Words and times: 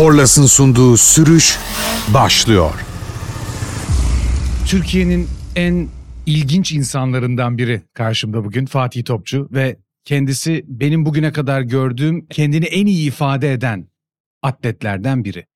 Korlas'ın 0.00 0.46
sunduğu 0.46 0.96
sürüş 0.96 1.58
başlıyor. 2.14 2.74
Türkiye'nin 4.66 5.28
en 5.56 5.88
ilginç 6.26 6.72
insanlarından 6.72 7.58
biri 7.58 7.82
karşımda 7.94 8.44
bugün 8.44 8.66
Fatih 8.66 9.04
Topçu 9.04 9.48
ve 9.52 9.76
kendisi 10.04 10.64
benim 10.68 11.06
bugüne 11.06 11.32
kadar 11.32 11.60
gördüğüm 11.60 12.26
kendini 12.26 12.64
en 12.64 12.86
iyi 12.86 13.08
ifade 13.08 13.52
eden 13.52 13.88
atletlerden 14.42 15.24
biri. 15.24 15.46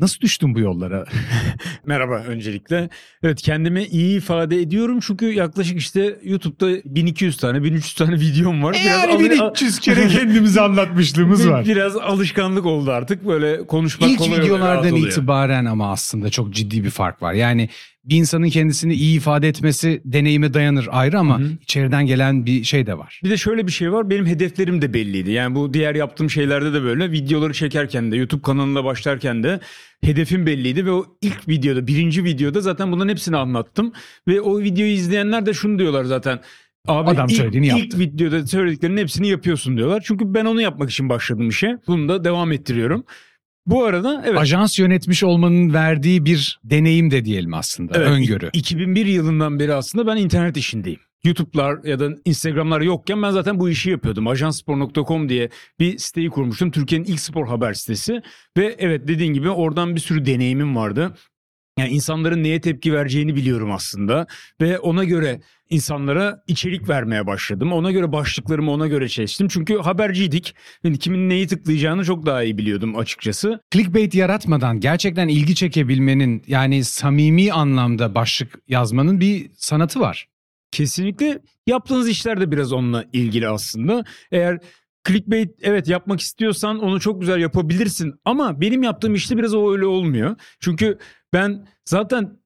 Nasıl 0.00 0.20
düştün 0.20 0.54
bu 0.54 0.60
yollara? 0.60 1.04
Merhaba 1.86 2.14
öncelikle. 2.14 2.88
Evet 3.22 3.42
kendimi 3.42 3.84
iyi 3.84 4.16
ifade 4.18 4.60
ediyorum 4.60 5.00
çünkü 5.00 5.26
yaklaşık 5.32 5.78
işte 5.78 6.18
YouTube'da 6.24 6.94
1200 6.94 7.36
tane 7.36 7.62
1300 7.62 7.94
tane 7.94 8.14
videom 8.14 8.62
var. 8.62 8.74
yani 8.74 9.12
al- 9.12 9.20
1300 9.20 9.78
kere 9.80 10.08
kendimizi 10.08 10.60
anlatmışlığımız 10.60 11.48
var. 11.48 11.64
Biraz 11.64 11.96
alışkanlık 11.96 12.66
oldu 12.66 12.90
artık 12.90 13.26
böyle 13.26 13.66
konuşmak 13.66 14.10
İlk 14.10 14.18
kolay 14.18 14.40
videolardan 14.40 14.94
itibaren 14.94 15.64
ama 15.64 15.92
aslında 15.92 16.30
çok 16.30 16.54
ciddi 16.54 16.84
bir 16.84 16.90
fark 16.90 17.22
var. 17.22 17.32
Yani 17.32 17.68
bir 18.08 18.16
insanın 18.16 18.48
kendisini 18.48 18.94
iyi 18.94 19.16
ifade 19.16 19.48
etmesi 19.48 20.02
deneyime 20.04 20.54
dayanır 20.54 20.88
ayrı 20.90 21.18
ama 21.18 21.38
Hı 21.38 21.44
hı. 21.44 21.48
içeriden 21.62 22.06
gelen 22.06 22.46
bir 22.46 22.64
şey 22.64 22.86
de 22.86 22.98
var. 22.98 23.20
Bir 23.24 23.30
de 23.30 23.36
şöyle 23.36 23.66
bir 23.66 23.72
şey 23.72 23.92
var 23.92 24.10
benim 24.10 24.26
hedeflerim 24.26 24.82
de 24.82 24.94
belliydi. 24.94 25.30
Yani 25.30 25.54
bu 25.54 25.74
diğer 25.74 25.94
yaptığım 25.94 26.30
şeylerde 26.30 26.72
de 26.72 26.82
böyle 26.82 27.12
videoları 27.12 27.52
çekerken 27.52 28.12
de 28.12 28.16
YouTube 28.16 28.42
kanalına 28.42 28.84
başlarken 28.84 29.42
de 29.42 29.60
hedefim 30.04 30.46
belliydi 30.46 30.86
ve 30.86 30.90
o 30.90 31.06
ilk 31.22 31.48
videoda 31.48 31.86
birinci 31.86 32.24
videoda 32.24 32.60
zaten 32.60 32.92
bunların 32.92 33.08
hepsini 33.08 33.36
anlattım. 33.36 33.92
Ve 34.28 34.40
o 34.40 34.60
videoyu 34.60 34.92
izleyenler 34.92 35.46
de 35.46 35.54
şunu 35.54 35.78
diyorlar 35.78 36.04
zaten. 36.04 36.40
Abi 36.88 37.10
Adam 37.10 37.28
ilk, 37.28 37.36
söylediğini 37.36 37.66
ilk 37.66 37.78
yaptı." 37.78 37.98
videoda 37.98 38.46
söylediklerinin 38.46 39.00
hepsini 39.00 39.28
yapıyorsun 39.28 39.76
diyorlar. 39.76 40.02
Çünkü 40.06 40.34
ben 40.34 40.44
onu 40.44 40.60
yapmak 40.60 40.90
için 40.90 41.08
başladım 41.08 41.48
işe. 41.48 41.78
Bunu 41.86 42.08
da 42.08 42.24
devam 42.24 42.52
ettiriyorum. 42.52 43.04
Bu 43.68 43.84
arada 43.84 44.22
evet. 44.26 44.38
Ajans 44.38 44.78
yönetmiş 44.78 45.24
olmanın 45.24 45.74
verdiği 45.74 46.24
bir 46.24 46.60
deneyim 46.64 47.10
de 47.10 47.24
diyelim 47.24 47.54
aslında. 47.54 47.92
Evet, 47.96 48.08
öngörü. 48.08 48.50
2001 48.52 49.06
yılından 49.06 49.58
beri 49.58 49.74
aslında 49.74 50.06
ben 50.06 50.16
internet 50.16 50.56
işindeyim. 50.56 51.00
YouTube'lar 51.24 51.84
ya 51.84 52.00
da 52.00 52.08
Instagram'lar 52.24 52.80
yokken 52.80 53.22
ben 53.22 53.30
zaten 53.30 53.60
bu 53.60 53.70
işi 53.70 53.90
yapıyordum. 53.90 54.26
Ajanspor.com 54.26 55.28
diye 55.28 55.50
bir 55.80 55.98
siteyi 55.98 56.30
kurmuştum. 56.30 56.70
Türkiye'nin 56.70 57.04
ilk 57.06 57.20
spor 57.20 57.46
haber 57.46 57.72
sitesi. 57.72 58.22
Ve 58.56 58.76
evet 58.78 59.08
dediğin 59.08 59.32
gibi 59.32 59.50
oradan 59.50 59.94
bir 59.94 60.00
sürü 60.00 60.26
deneyimim 60.26 60.76
vardı. 60.76 61.14
Yani 61.78 61.90
insanların 61.90 62.42
neye 62.42 62.60
tepki 62.60 62.92
vereceğini 62.92 63.36
biliyorum 63.36 63.72
aslında. 63.72 64.26
Ve 64.60 64.78
ona 64.78 65.04
göre 65.04 65.40
insanlara 65.70 66.42
içerik 66.46 66.88
vermeye 66.88 67.26
başladım. 67.26 67.72
Ona 67.72 67.90
göre 67.90 68.12
başlıklarımı 68.12 68.70
ona 68.70 68.86
göre 68.86 69.08
seçtim. 69.08 69.48
Çünkü 69.48 69.78
haberciydik. 69.78 70.54
Yani 70.84 70.98
kimin 70.98 71.28
neyi 71.28 71.46
tıklayacağını 71.46 72.04
çok 72.04 72.26
daha 72.26 72.42
iyi 72.42 72.58
biliyordum 72.58 72.96
açıkçası. 72.96 73.60
Clickbait 73.70 74.14
yaratmadan 74.14 74.80
gerçekten 74.80 75.28
ilgi 75.28 75.54
çekebilmenin 75.54 76.42
yani 76.46 76.84
samimi 76.84 77.52
anlamda 77.52 78.14
başlık 78.14 78.58
yazmanın 78.68 79.20
bir 79.20 79.50
sanatı 79.56 80.00
var. 80.00 80.28
Kesinlikle 80.70 81.38
yaptığınız 81.66 82.08
işler 82.08 82.40
de 82.40 82.50
biraz 82.50 82.72
onunla 82.72 83.04
ilgili 83.12 83.48
aslında. 83.48 84.04
Eğer 84.32 84.58
clickbait 85.08 85.50
evet 85.62 85.88
yapmak 85.88 86.20
istiyorsan 86.20 86.78
onu 86.78 87.00
çok 87.00 87.20
güzel 87.20 87.40
yapabilirsin 87.40 88.14
ama 88.24 88.60
benim 88.60 88.82
yaptığım 88.82 89.14
işte 89.14 89.36
biraz 89.36 89.54
o 89.54 89.72
öyle 89.72 89.86
olmuyor. 89.86 90.36
Çünkü 90.60 90.98
ben 91.32 91.68
zaten 91.84 92.38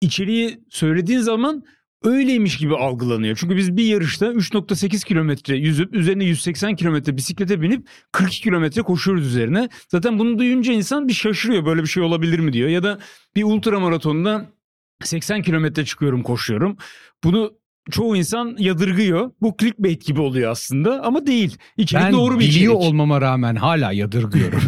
içeriği 0.00 0.64
söylediğin 0.70 1.20
zaman 1.20 1.64
öyleymiş 2.04 2.56
gibi 2.56 2.76
algılanıyor. 2.76 3.36
Çünkü 3.40 3.56
biz 3.56 3.76
bir 3.76 3.84
yarışta 3.84 4.26
3.8 4.26 5.06
kilometre 5.06 5.56
yüzüp 5.56 5.94
üzerine 5.94 6.24
180 6.24 6.76
kilometre 6.76 7.16
bisiklete 7.16 7.60
binip 7.60 7.88
42 8.12 8.42
kilometre 8.42 8.82
koşuyoruz 8.82 9.26
üzerine. 9.26 9.68
Zaten 9.88 10.18
bunu 10.18 10.38
duyunca 10.38 10.72
insan 10.72 11.08
bir 11.08 11.12
şaşırıyor 11.12 11.66
böyle 11.66 11.82
bir 11.82 11.88
şey 11.88 12.02
olabilir 12.02 12.38
mi 12.38 12.52
diyor. 12.52 12.68
Ya 12.68 12.82
da 12.82 12.98
bir 13.36 13.44
ultra 13.44 13.80
maratonda 13.80 14.50
80 15.04 15.42
kilometre 15.42 15.84
çıkıyorum 15.84 16.22
koşuyorum. 16.22 16.76
Bunu 17.24 17.58
çoğu 17.90 18.16
insan 18.16 18.56
yadırgıyor. 18.58 19.30
Bu 19.42 19.54
clickbait 19.60 20.06
gibi 20.06 20.20
oluyor 20.20 20.50
aslında 20.50 21.02
ama 21.02 21.26
değil. 21.26 21.58
İçerik 21.76 22.04
Ben 22.04 22.12
doğru 22.12 22.34
bir 22.34 22.44
biliyor 22.44 22.74
içerik. 22.74 22.88
olmama 22.88 23.20
rağmen 23.20 23.54
hala 23.56 23.92
yadırgıyorum. 23.92 24.60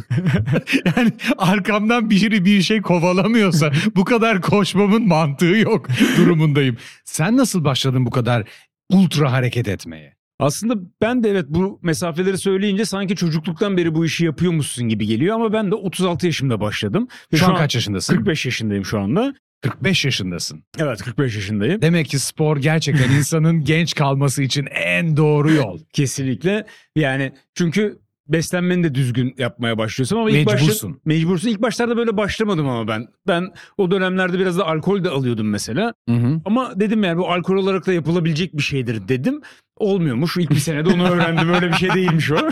yani 0.97 1.13
arkamdan 1.39 2.11
biri 2.11 2.45
bir 2.45 2.63
şey 2.63 2.83
kovalamıyorsa 2.83 3.73
bu 3.97 4.05
kadar 4.05 4.43
koşmamın 4.43 5.09
mantığı 5.09 5.45
yok 5.45 5.87
durumundayım. 6.17 6.77
Sen 7.05 7.37
nasıl 7.37 7.65
başladın 7.65 8.07
bu 8.07 8.11
kadar 8.11 8.49
ultra 8.91 9.33
hareket 9.33 9.69
etmeye? 9.69 10.17
Aslında 10.39 10.75
ben 11.03 11.25
de 11.25 11.31
evet 11.31 11.45
bu 11.49 11.81
mesafeleri 11.83 12.39
söyleyince 12.39 12.85
sanki 12.85 13.17
çocukluktan 13.17 13.77
beri 13.77 13.95
bu 13.95 14.05
işi 14.05 14.25
yapıyormuşsun 14.25 14.89
gibi 14.89 15.07
geliyor 15.07 15.35
ama 15.35 15.53
ben 15.53 15.71
de 15.71 15.75
36 15.75 16.27
yaşımda 16.27 16.61
başladım. 16.61 17.09
Ve 17.33 17.37
Şu 17.37 17.47
an 17.47 17.57
kaç 17.57 17.75
yaşındasın? 17.75 18.17
45 18.17 18.47
yaşındayım 18.47 18.85
şu 18.85 19.01
anda. 19.01 19.35
45 19.63 20.05
yaşındasın. 20.05 20.65
Evet 20.79 21.03
45 21.03 21.35
yaşındayım. 21.35 21.83
Demek 21.83 22.07
ki 22.07 22.19
spor 22.19 22.57
gerçekten 22.57 23.11
insanın 23.17 23.65
genç 23.65 23.95
kalması 23.95 24.43
için 24.43 24.67
en 24.71 25.17
doğru 25.17 25.53
yol. 25.53 25.81
Kesinlikle. 25.93 26.67
Yani 26.97 27.33
çünkü 27.55 27.99
beslenmeni 28.29 28.85
de 28.85 28.95
düzgün 28.95 29.35
yapmaya 29.39 29.79
başlıyorsun 29.79 30.17
ama 30.17 30.31
ilk 30.31 30.47
başta 30.47 30.61
Mecbursun. 30.61 31.01
mecbursun. 31.05 31.49
İlk 31.49 31.63
başlarda 31.63 31.97
böyle 31.97 32.17
başlamadım 32.17 32.69
ama 32.69 32.89
ben. 32.89 33.07
Ben 33.27 33.53
o 33.79 33.91
dönemlerde 33.91 34.39
biraz 34.39 34.59
da 34.59 34.67
alkol 34.67 35.05
de 35.05 35.09
alıyordum 35.11 35.49
mesela. 35.51 35.95
Hı 36.09 36.15
hı. 36.15 36.41
Ama 36.45 36.81
dedim 36.81 37.05
yani 37.05 37.19
bu 37.19 37.31
alkol 37.33 37.57
olarak 37.57 37.87
da 37.87 37.93
yapılabilecek 37.93 38.57
bir 38.57 38.63
şeydir 38.63 39.09
dedim. 39.09 39.41
Olmuyormuş. 39.77 40.37
İlk 40.37 40.51
bir 40.51 40.57
senede 40.57 40.89
onu 40.89 41.09
öğrendim. 41.11 41.55
Öyle 41.55 41.69
bir 41.69 41.77
şey 41.77 41.91
değilmiş 41.95 42.31
o. 42.31 42.37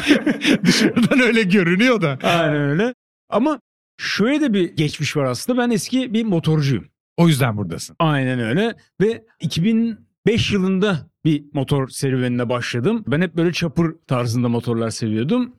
Dışarıdan 0.65 1.21
öyle 1.21 1.43
görünüyor 1.43 2.03
da. 2.03 2.19
Aynen 2.23 2.61
öyle. 2.71 2.95
Ama 3.29 3.61
şöyle 3.99 4.41
de 4.41 4.53
bir 4.53 4.77
geçmiş 4.77 5.17
var 5.17 5.25
aslında. 5.25 5.59
Ben 5.63 5.71
eski 5.71 6.15
bir 6.15 6.25
motorcuyum. 6.25 6.85
O 7.17 7.29
yüzden 7.29 7.57
buradasın. 7.57 7.97
Aynen 7.99 8.39
öyle. 8.41 8.75
Ve 9.01 9.25
2005 9.41 10.53
yılında 10.53 11.11
bir 11.25 11.45
motor 11.53 11.89
serüvenine 11.89 12.49
başladım. 12.49 13.05
Ben 13.07 13.21
hep 13.21 13.37
böyle 13.37 13.53
çapır 13.53 13.95
tarzında 14.07 14.49
motorlar 14.49 14.91
seviyordum. 14.91 15.57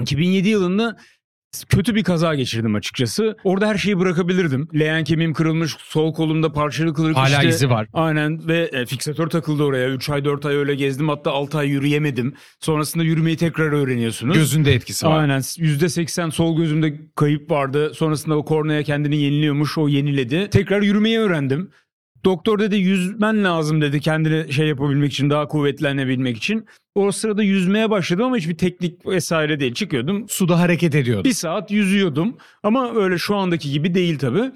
2007 0.00 0.48
yılında 0.48 0.96
kötü 1.68 1.94
bir 1.94 2.04
kaza 2.04 2.34
geçirdim 2.34 2.74
açıkçası. 2.74 3.36
Orada 3.44 3.68
her 3.68 3.78
şeyi 3.78 3.98
bırakabilirdim. 3.98 4.68
Leğen 4.74 5.04
kemiğim 5.04 5.32
kırılmış, 5.32 5.76
sol 5.78 6.14
kolumda 6.14 6.52
parçalı 6.52 6.94
kırık 6.94 7.16
Hala 7.16 7.28
işte. 7.28 7.48
izi 7.48 7.70
var. 7.70 7.86
Aynen 7.92 8.48
ve 8.48 8.70
e, 8.72 8.86
fiksatör 8.86 9.26
takıldı 9.26 9.62
oraya. 9.62 9.88
3 9.88 10.10
ay 10.10 10.24
4 10.24 10.46
ay 10.46 10.56
öyle 10.56 10.74
gezdim 10.74 11.08
hatta 11.08 11.30
6 11.30 11.58
ay 11.58 11.68
yürüyemedim. 11.68 12.34
Sonrasında 12.60 13.04
yürümeyi 13.04 13.36
tekrar 13.36 13.72
öğreniyorsunuz. 13.72 14.34
Gözünde 14.34 14.72
etkisi 14.74 15.06
var. 15.06 15.20
Aynen 15.20 15.38
%80 15.40 16.30
sol 16.30 16.56
gözümde 16.56 17.00
kayıp 17.16 17.50
vardı. 17.50 17.94
Sonrasında 17.94 18.36
o 18.36 18.44
kornea 18.44 18.82
kendini 18.82 19.16
yeniliyormuş 19.16 19.78
o 19.78 19.88
yeniledi. 19.88 20.50
Tekrar 20.50 20.82
yürümeyi 20.82 21.18
öğrendim. 21.18 21.70
Doktor 22.24 22.58
dedi 22.58 22.76
yüzmen 22.76 23.44
lazım 23.44 23.80
dedi 23.80 24.00
kendini 24.00 24.52
şey 24.52 24.68
yapabilmek 24.68 25.12
için 25.12 25.30
daha 25.30 25.48
kuvvetlenebilmek 25.48 26.36
için. 26.36 26.66
O 26.94 27.12
sırada 27.12 27.42
yüzmeye 27.42 27.90
başladım 27.90 28.24
ama 28.24 28.36
hiçbir 28.36 28.58
teknik 28.58 29.06
vesaire 29.06 29.60
değil. 29.60 29.74
Çıkıyordum 29.74 30.28
Suda 30.28 30.60
hareket 30.60 30.94
ediyordu. 30.94 31.24
bir 31.24 31.32
saat 31.32 31.70
yüzüyordum 31.70 32.36
ama 32.62 32.94
öyle 32.94 33.18
şu 33.18 33.36
andaki 33.36 33.70
gibi 33.70 33.94
değil 33.94 34.18
tabii. 34.18 34.50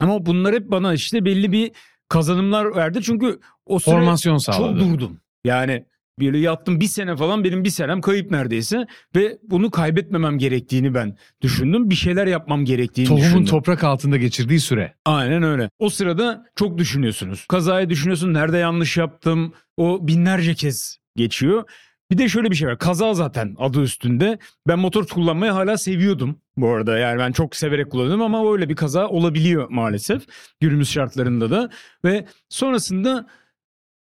Ama 0.00 0.26
bunlar 0.26 0.54
hep 0.54 0.70
bana 0.70 0.94
işte 0.94 1.24
belli 1.24 1.52
bir 1.52 1.70
kazanımlar 2.08 2.76
verdi. 2.76 3.02
Çünkü 3.02 3.40
o 3.66 3.78
süre 3.78 3.94
Formasyon 3.94 4.34
çok 4.38 4.42
sağladı. 4.54 4.80
durdum. 4.80 5.20
Yani 5.44 5.84
böyle 6.20 6.38
yattım 6.38 6.80
bir 6.80 6.86
sene 6.86 7.16
falan 7.16 7.44
benim 7.44 7.64
bir 7.64 7.70
senem 7.70 8.00
kayıp 8.00 8.30
neredeyse. 8.30 8.86
Ve 9.16 9.38
bunu 9.42 9.70
kaybetmemem 9.70 10.38
gerektiğini 10.38 10.94
ben 10.94 11.16
düşündüm. 11.42 11.90
Bir 11.90 11.94
şeyler 11.94 12.26
yapmam 12.26 12.64
gerektiğini 12.64 13.08
Tohumun 13.08 13.24
düşündüm. 13.26 13.44
toprak 13.44 13.84
altında 13.84 14.16
geçirdiği 14.16 14.60
süre. 14.60 14.94
Aynen 15.04 15.42
öyle. 15.42 15.70
O 15.78 15.88
sırada 15.90 16.44
çok 16.56 16.78
düşünüyorsunuz. 16.78 17.46
Kazayı 17.48 17.90
düşünüyorsun. 17.90 18.34
Nerede 18.34 18.58
yanlış 18.58 18.96
yaptım? 18.96 19.52
O 19.76 20.08
binlerce 20.08 20.54
kez 20.54 20.98
geçiyor. 21.16 21.64
Bir 22.10 22.18
de 22.18 22.28
şöyle 22.28 22.50
bir 22.50 22.56
şey 22.56 22.68
var. 22.68 22.78
Kaza 22.78 23.14
zaten 23.14 23.54
adı 23.58 23.82
üstünde. 23.82 24.38
Ben 24.68 24.78
motor 24.78 25.06
kullanmayı 25.06 25.52
hala 25.52 25.78
seviyordum 25.78 26.38
bu 26.56 26.68
arada. 26.68 26.98
Yani 26.98 27.18
ben 27.18 27.32
çok 27.32 27.56
severek 27.56 27.90
kullanıyorum 27.90 28.22
ama 28.22 28.52
öyle 28.52 28.68
bir 28.68 28.76
kaza 28.76 29.08
olabiliyor 29.08 29.66
maalesef. 29.70 30.22
Günümüz 30.60 30.90
şartlarında 30.90 31.50
da. 31.50 31.70
Ve 32.04 32.26
sonrasında 32.48 33.26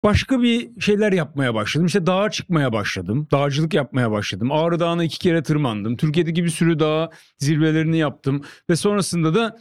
başka 0.06 0.42
bir 0.42 0.82
şeyler 0.82 1.12
yapmaya 1.12 1.54
başladım. 1.54 1.88
İşte 1.88 2.06
dağa 2.06 2.30
çıkmaya 2.30 2.74
başladım. 2.74 3.28
Dağcılık 3.32 3.74
yapmaya 3.74 4.12
başladım. 4.12 4.52
Ağrı 4.52 4.80
Dağı'na 4.80 5.04
iki 5.04 5.20
kere 5.20 5.44
tırmandım. 5.44 5.98
Türkiye'deki 5.98 6.44
bir 6.44 6.50
sürü 6.50 6.80
dağ 6.80 7.10
zirvelerini 7.38 7.98
yaptım. 7.98 8.42
Ve 8.70 8.76
sonrasında 8.76 9.36
da 9.36 9.60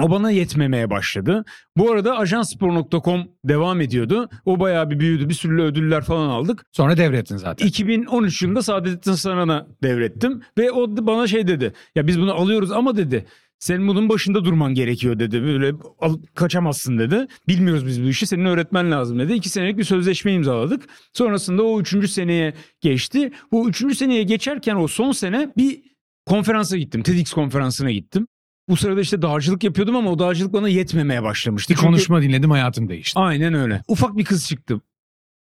o 0.00 0.10
bana 0.10 0.30
yetmemeye 0.30 0.90
başladı. 0.90 1.44
Bu 1.76 1.92
arada 1.92 2.18
ajanspor.com 2.18 3.28
devam 3.44 3.80
ediyordu. 3.80 4.28
O 4.44 4.60
bayağı 4.60 4.90
bir 4.90 5.00
büyüdü. 5.00 5.28
Bir 5.28 5.34
sürü 5.34 5.62
ödüller 5.62 6.02
falan 6.04 6.28
aldık. 6.28 6.66
Sonra 6.72 6.96
devrettin 6.96 7.36
zaten. 7.36 7.66
2013 7.66 8.42
yılında 8.42 8.62
Saadettin 8.62 9.12
Saran'a 9.12 9.66
devrettim. 9.82 10.42
Ve 10.58 10.72
o 10.72 11.06
bana 11.06 11.26
şey 11.26 11.46
dedi. 11.46 11.72
Ya 11.94 12.06
biz 12.06 12.20
bunu 12.20 12.34
alıyoruz 12.34 12.72
ama 12.72 12.96
dedi. 12.96 13.26
Senin 13.64 13.88
bunun 13.88 14.08
başında 14.08 14.44
durman 14.44 14.74
gerekiyor 14.74 15.18
dedi. 15.18 15.42
Böyle 15.42 15.72
al- 16.00 16.18
kaçamazsın 16.34 16.98
dedi. 16.98 17.26
Bilmiyoruz 17.48 17.86
biz 17.86 18.02
bu 18.02 18.06
işi. 18.08 18.26
Senin 18.26 18.44
öğretmen 18.44 18.90
lazım 18.90 19.18
dedi. 19.18 19.32
İki 19.32 19.48
senelik 19.48 19.78
bir 19.78 19.84
sözleşme 19.84 20.32
imzaladık. 20.32 20.82
Sonrasında 21.12 21.62
o 21.62 21.80
üçüncü 21.80 22.08
seneye 22.08 22.54
geçti. 22.80 23.32
Bu 23.52 23.68
üçüncü 23.68 23.94
seneye 23.94 24.22
geçerken 24.22 24.76
o 24.76 24.88
son 24.88 25.12
sene 25.12 25.52
bir 25.56 25.82
konferansa 26.26 26.76
gittim. 26.76 27.02
TEDx 27.02 27.32
konferansına 27.32 27.90
gittim. 27.90 28.26
Bu 28.68 28.76
sırada 28.76 29.00
işte 29.00 29.22
dağcılık 29.22 29.64
yapıyordum 29.64 29.96
ama 29.96 30.10
o 30.10 30.18
dağcılık 30.18 30.52
bana 30.52 30.68
yetmemeye 30.68 31.22
başlamıştı. 31.22 31.70
Bir 31.72 31.76
Çünkü- 31.76 31.86
konuşma 31.86 32.22
dinledim 32.22 32.50
hayatım 32.50 32.88
değişti. 32.88 33.18
Aynen 33.20 33.54
öyle. 33.54 33.82
Ufak 33.88 34.16
bir 34.16 34.24
kız 34.24 34.48
çıktı. 34.48 34.80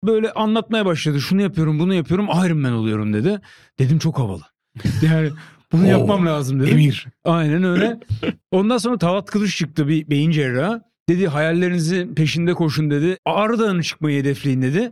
Böyle 0.03 0.31
anlatmaya 0.31 0.85
başladı. 0.85 1.21
Şunu 1.21 1.41
yapıyorum, 1.41 1.79
bunu 1.79 1.93
yapıyorum. 1.93 2.25
Iron 2.45 2.57
Man 2.57 2.73
oluyorum 2.73 3.13
dedi. 3.13 3.41
Dedim 3.79 3.99
çok 3.99 4.19
havalı. 4.19 4.43
Yani 5.01 5.29
bunu 5.71 5.83
Oo, 5.83 5.89
yapmam 5.89 6.25
lazım 6.25 6.59
dedim. 6.59 6.73
Emir. 6.73 7.07
Aynen 7.25 7.63
öyle. 7.63 7.99
Ondan 8.51 8.77
sonra 8.77 8.97
Tavat 8.97 9.31
Kılıç 9.31 9.57
çıktı 9.57 9.87
bir 9.87 10.09
beyin 10.09 10.31
cerrahı. 10.31 10.81
Dedi 11.09 11.27
hayallerinizin 11.27 12.15
peşinde 12.15 12.53
koşun 12.53 12.91
dedi. 12.91 13.17
Ağrı 13.25 13.59
Dağı'nı 13.59 13.83
çıkmayı 13.83 14.19
hedefleyin 14.21 14.61
dedi. 14.61 14.91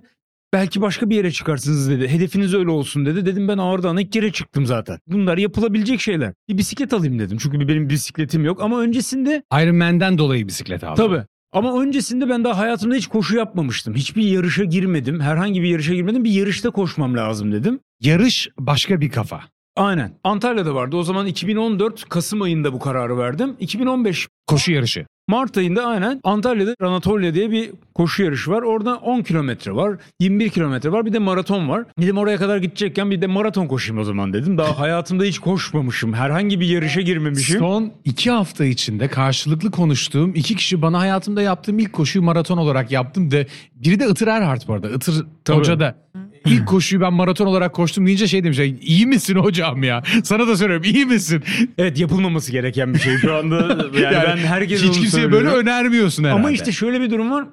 Belki 0.54 0.82
başka 0.82 1.10
bir 1.10 1.16
yere 1.16 1.32
çıkarsınız 1.32 1.90
dedi. 1.90 2.08
Hedefiniz 2.08 2.54
öyle 2.54 2.70
olsun 2.70 3.06
dedi. 3.06 3.26
Dedim 3.26 3.48
ben 3.48 3.58
Ağrı 3.58 3.84
Dağı'na 3.84 4.02
ilk 4.02 4.12
kere 4.12 4.32
çıktım 4.32 4.66
zaten. 4.66 5.00
Bunlar 5.08 5.38
yapılabilecek 5.38 6.02
şeyler. 6.02 6.34
Bir 6.50 6.58
bisiklet 6.58 6.94
alayım 6.94 7.20
dedim. 7.20 7.38
Çünkü 7.42 7.68
benim 7.68 7.90
bisikletim 7.90 8.46
yok. 8.46 8.62
Ama 8.62 8.80
öncesinde 8.82 9.44
Iron 9.54 9.76
Man'den 9.76 10.18
dolayı 10.18 10.48
bisiklet 10.48 10.84
aldım. 10.84 11.08
Tabii. 11.08 11.24
Ama 11.52 11.82
öncesinde 11.82 12.30
ben 12.30 12.44
daha 12.44 12.58
hayatımda 12.58 12.96
hiç 12.96 13.08
koşu 13.08 13.38
yapmamıştım. 13.38 13.96
Hiçbir 13.96 14.24
yarışa 14.24 14.64
girmedim. 14.64 15.20
Herhangi 15.20 15.62
bir 15.62 15.68
yarışa 15.68 15.94
girmedim. 15.94 16.24
Bir 16.24 16.32
yarışta 16.32 16.70
koşmam 16.70 17.18
lazım 17.18 17.52
dedim. 17.52 17.80
Yarış 18.02 18.50
başka 18.60 19.02
bir 19.02 19.10
kafa. 19.10 19.42
Aynen. 19.80 20.12
Antalya'da 20.24 20.76
vardı. 20.76 20.96
O 20.98 21.04
zaman 21.04 21.28
2014 21.28 22.10
Kasım 22.10 22.42
ayında 22.42 22.74
bu 22.74 22.80
kararı 22.80 23.18
verdim. 23.18 23.56
2015 23.60 24.28
Koşu 24.48 24.72
yarışı. 24.72 25.06
Mart 25.28 25.58
ayında 25.58 25.86
aynen 25.86 26.22
Antalya'da 26.24 26.76
Anatolia 26.82 27.34
diye 27.34 27.52
bir 27.52 27.72
koşu 27.96 28.24
yarışı 28.24 28.52
var. 28.52 28.62
Orada 28.62 28.96
10 28.96 29.22
kilometre 29.22 29.76
var, 29.76 29.98
21 30.20 30.50
kilometre 30.50 30.92
var 30.92 31.06
bir 31.06 31.14
de 31.14 31.20
maraton 31.20 31.70
var. 31.70 31.86
Dedim 32.00 32.18
oraya 32.18 32.38
kadar 32.38 32.58
gidecekken 32.58 33.12
bir 33.12 33.22
de 33.22 33.28
maraton 33.28 33.68
koşayım 33.68 34.02
o 34.02 34.04
zaman 34.04 34.34
dedim. 34.34 34.58
Daha 34.58 34.80
hayatımda 34.80 35.24
hiç 35.24 35.40
koşmamışım. 35.40 36.14
Herhangi 36.14 36.60
bir 36.60 36.68
yarışa 36.68 37.02
girmemişim. 37.02 37.60
Son 37.60 37.92
iki 38.06 38.32
hafta 38.32 38.66
içinde 38.66 39.08
karşılıklı 39.08 39.72
konuştuğum 39.72 40.36
iki 40.36 40.56
kişi 40.56 40.82
bana 40.82 41.00
hayatımda 41.00 41.42
yaptığım 41.42 41.80
ilk 41.80 41.94
koşuyu 41.94 42.26
maraton 42.26 42.58
olarak 42.58 42.92
yaptım 42.92 43.32
de 43.32 43.48
biri 43.76 44.00
de 44.00 44.08
Itır 44.08 44.28
Erhard 44.28 44.62
bu 44.68 44.74
arada. 44.74 44.90
Itır 44.90 45.26
Tabii. 45.46 45.58
Hoca 45.58 45.80
da 45.80 45.96
ilk 46.46 46.68
koşuyu 46.68 47.02
ben 47.02 47.14
maraton 47.14 47.46
olarak 47.46 47.74
koştum 47.74 48.06
deyince 48.08 48.28
şey 48.28 48.44
demiş. 48.44 48.60
iyi 48.82 49.06
misin 49.06 49.36
hocam 49.36 49.84
ya? 49.84 50.04
Sana 50.24 50.48
da 50.48 50.58
söylüyorum 50.58 50.86
iyi 50.94 51.06
misin? 51.06 51.44
Evet 51.78 52.00
yapılmaması 52.00 52.52
gereken 52.52 52.94
bir 52.94 53.00
şey 53.00 53.18
şu 53.18 53.36
anda. 53.36 53.60
Yani, 54.00 54.16
ben 54.28 54.38
herkese 54.38 54.88
hiç 54.88 55.00
kimseye 55.00 55.32
böyle 55.32 55.48
önermiyorsun 55.50 56.24
herhalde. 56.24 56.40
Ama 56.40 56.52
işte 56.52 56.72
şöyle 56.72 57.02
bir 57.02 57.10
durum 57.12 57.32
var. 57.32 57.46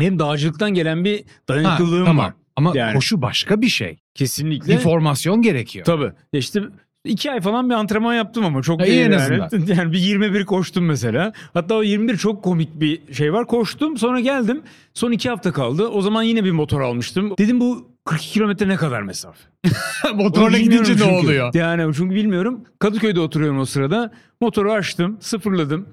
Hem 0.00 0.18
dağcılıktan 0.18 0.74
gelen 0.74 1.04
bir 1.04 1.18
Ha, 1.18 1.24
dayanıklılığım 1.48 2.04
tamam. 2.06 2.26
var. 2.26 2.32
Ama 2.56 2.72
Yani. 2.74 2.94
koşu 2.94 3.22
başka 3.22 3.60
bir 3.60 3.68
şey. 3.68 3.96
Kesinlikle. 4.14 4.72
İnformasyon 4.74 5.42
gerekiyor. 5.42 5.84
Tabii. 5.84 6.12
İşte 6.32 6.62
iki 7.04 7.32
ay 7.32 7.40
falan 7.40 7.70
bir 7.70 7.74
antrenman 7.74 8.14
yaptım 8.14 8.44
ama 8.44 8.62
çok 8.62 8.80
değil 8.80 8.92
iyi 8.92 9.00
en 9.00 9.10
yani. 9.12 9.42
azından. 9.42 9.66
Yani 9.76 9.92
bir 9.92 9.98
21 9.98 10.44
koştum 10.44 10.84
mesela. 10.84 11.32
Hatta 11.54 11.74
o 11.74 11.82
21 11.82 12.16
çok 12.16 12.42
komik 12.44 12.80
bir 12.80 13.14
şey 13.14 13.32
var. 13.32 13.46
Koştum 13.46 13.98
sonra 13.98 14.20
geldim. 14.20 14.62
Son 14.94 15.12
iki 15.12 15.30
hafta 15.30 15.52
kaldı. 15.52 15.88
O 15.88 16.02
zaman 16.02 16.22
yine 16.22 16.44
bir 16.44 16.50
motor 16.50 16.80
almıştım. 16.80 17.34
Dedim 17.38 17.60
bu 17.60 17.88
42 18.04 18.32
kilometre 18.32 18.68
ne 18.68 18.76
kadar 18.76 19.02
mesafe? 19.02 19.38
Motorla 20.14 20.58
gidince 20.58 20.92
ne 20.92 20.98
çünkü. 20.98 21.10
oluyor? 21.10 21.54
Yani 21.54 21.94
çünkü 21.94 22.14
bilmiyorum. 22.14 22.64
Kadıköy'de 22.78 23.20
oturuyorum 23.20 23.58
o 23.58 23.64
sırada. 23.64 24.10
Motoru 24.40 24.72
açtım, 24.72 25.16
sıfırladım. 25.20 25.88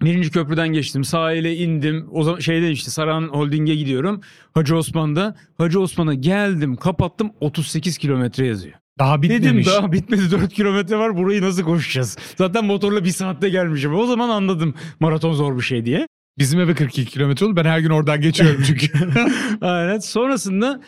Birinci 0.00 0.30
köprüden 0.30 0.68
geçtim. 0.68 1.04
Sahile 1.04 1.56
indim. 1.56 2.08
O 2.12 2.22
zaman 2.22 2.38
şeyde 2.40 2.70
işte 2.70 2.90
Saran 2.90 3.22
Holding'e 3.28 3.74
gidiyorum. 3.74 4.20
Hacı 4.54 4.76
Osman'da. 4.76 5.36
Hacı 5.58 5.80
Osman'a 5.80 6.14
geldim, 6.14 6.76
kapattım. 6.76 7.32
38 7.40 7.98
kilometre 7.98 8.46
yazıyor. 8.46 8.81
Daha 8.98 9.22
bitmemiş. 9.22 9.66
Dedim 9.66 9.66
daha 9.66 9.92
bitmedi 9.92 10.30
4 10.30 10.52
kilometre 10.52 10.96
var 10.96 11.16
burayı 11.16 11.42
nasıl 11.42 11.62
koşacağız? 11.62 12.18
Zaten 12.38 12.64
motorla 12.64 13.04
bir 13.04 13.10
saatte 13.10 13.48
gelmişim. 13.48 13.94
O 13.94 14.06
zaman 14.06 14.28
anladım 14.28 14.74
maraton 15.00 15.32
zor 15.32 15.56
bir 15.56 15.62
şey 15.62 15.84
diye. 15.84 16.06
Bizim 16.38 16.60
eve 16.60 16.74
42 16.74 17.10
kilometre 17.10 17.46
oldu. 17.46 17.56
Ben 17.56 17.64
her 17.64 17.78
gün 17.78 17.90
oradan 17.90 18.20
geçiyorum 18.20 18.62
çünkü. 18.66 18.88
Aynen. 19.60 19.98
Sonrasında 19.98 20.80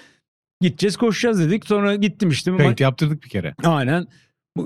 gideceğiz 0.60 0.96
koşacağız 0.96 1.40
dedik. 1.40 1.66
Sonra 1.66 1.94
gittim 1.96 2.28
işte. 2.28 2.56
Kayıt 2.56 2.80
yaptırdık 2.80 3.22
bir 3.22 3.28
kere. 3.28 3.54
Aynen. 3.64 4.06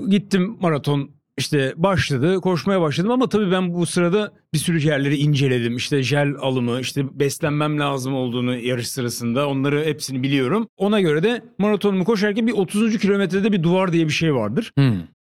Gittim 0.09 0.57
maraton 0.61 1.11
işte 1.39 1.73
başladı 1.77 2.41
koşmaya 2.41 2.81
başladım 2.81 3.11
ama 3.11 3.29
tabii 3.29 3.51
ben 3.51 3.73
bu 3.73 3.85
sırada 3.85 4.31
bir 4.53 4.57
sürü 4.57 4.87
yerleri 4.87 5.17
inceledim. 5.17 5.75
İşte 5.77 6.03
jel 6.03 6.35
alımı 6.39 6.79
işte 6.79 7.19
beslenmem 7.19 7.79
lazım 7.79 8.13
olduğunu 8.13 8.57
yarış 8.57 8.87
sırasında 8.87 9.47
onları 9.47 9.85
hepsini 9.85 10.23
biliyorum. 10.23 10.67
Ona 10.77 11.01
göre 11.01 11.23
de 11.23 11.41
maratonumu 11.57 12.03
koşarken 12.05 12.47
bir 12.47 12.53
30. 12.53 12.97
kilometrede 12.97 13.51
bir 13.51 13.63
duvar 13.63 13.93
diye 13.93 14.05
bir 14.07 14.13
şey 14.13 14.35
vardır. 14.35 14.71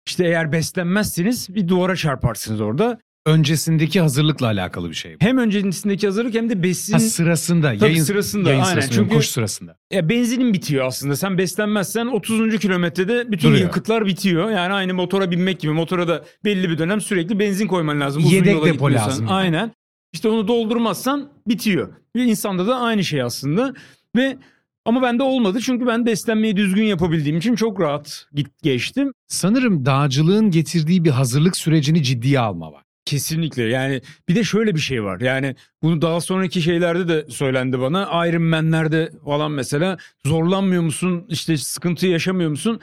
İşte 0.07 0.25
eğer 0.25 0.51
beslenmezseniz 0.51 1.55
bir 1.55 1.67
duvara 1.67 1.95
çarparsınız 1.95 2.61
orada. 2.61 2.99
Öncesindeki 3.33 4.01
hazırlıkla 4.01 4.45
alakalı 4.47 4.89
bir 4.89 4.95
şey. 4.95 5.13
bu. 5.13 5.17
Hem 5.25 5.37
öncesindeki 5.37 6.07
hazırlık 6.07 6.33
hem 6.35 6.49
de 6.49 6.63
besin 6.63 6.93
Ha, 6.93 6.99
sırasında. 6.99 7.73
Tabii 7.77 7.83
yayın 7.83 8.03
sırasında, 8.03 8.49
Yayın 8.49 8.61
aynen. 8.61 8.71
sırasında. 8.73 8.95
Çünkü- 8.95 9.15
koşu 9.15 9.29
sırasında. 9.29 9.75
Ya 9.91 10.09
benzinin 10.09 10.53
bitiyor 10.53 10.85
aslında. 10.85 11.15
Sen 11.15 11.37
beslenmezsen 11.37 12.05
30. 12.07 12.59
kilometrede 12.59 13.31
bütün 13.31 13.47
Duruyor. 13.49 13.63
yakıtlar 13.63 14.05
bitiyor. 14.05 14.51
Yani 14.51 14.73
aynı 14.73 14.93
motora 14.93 15.31
binmek 15.31 15.59
gibi. 15.59 15.71
Motora 15.71 16.07
da 16.07 16.23
belli 16.45 16.69
bir 16.69 16.77
dönem 16.77 17.01
sürekli 17.01 17.39
benzin 17.39 17.67
koyman 17.67 17.99
lazım. 18.01 18.23
Uzun 18.23 18.35
Yedek 18.35 18.53
yola 18.53 18.65
depo 18.65 18.73
gitmiyorsan. 18.73 19.09
lazım 19.09 19.25
yani. 19.25 19.35
Aynen. 19.35 19.71
İşte 20.13 20.29
onu 20.29 20.47
doldurmazsan 20.47 21.29
bitiyor. 21.47 21.89
Bir 22.15 22.23
insanda 22.23 22.67
da 22.67 22.75
aynı 22.79 23.03
şey 23.03 23.21
aslında. 23.21 23.73
Ve 24.15 24.37
ama 24.85 25.01
bende 25.01 25.23
olmadı 25.23 25.59
çünkü 25.61 25.87
ben 25.87 26.05
beslenmeyi 26.05 26.55
düzgün 26.57 26.83
yapabildiğim 26.83 27.37
için 27.37 27.55
çok 27.55 27.81
rahat 27.81 28.25
git 28.35 28.47
geçtim. 28.63 29.11
Sanırım 29.27 29.85
dağcılığın 29.85 30.51
getirdiği 30.51 31.03
bir 31.03 31.09
hazırlık 31.09 31.57
sürecini 31.57 32.03
ciddiye 32.03 32.39
alma 32.39 32.71
var. 32.71 32.83
Kesinlikle. 33.09 33.63
Yani 33.63 34.01
bir 34.27 34.35
de 34.35 34.43
şöyle 34.43 34.75
bir 34.75 34.79
şey 34.79 35.03
var. 35.03 35.21
Yani 35.21 35.55
bunu 35.83 36.01
daha 36.01 36.21
sonraki 36.21 36.61
şeylerde 36.61 37.07
de 37.07 37.31
söylendi 37.31 37.79
bana. 37.79 38.27
Iron 38.27 38.41
Man'lerde 38.41 39.11
falan 39.25 39.51
mesela 39.51 39.97
zorlanmıyor 40.25 40.81
musun? 40.81 41.25
İşte 41.29 41.57
sıkıntı 41.57 42.07
yaşamıyor 42.07 42.49
musun? 42.49 42.79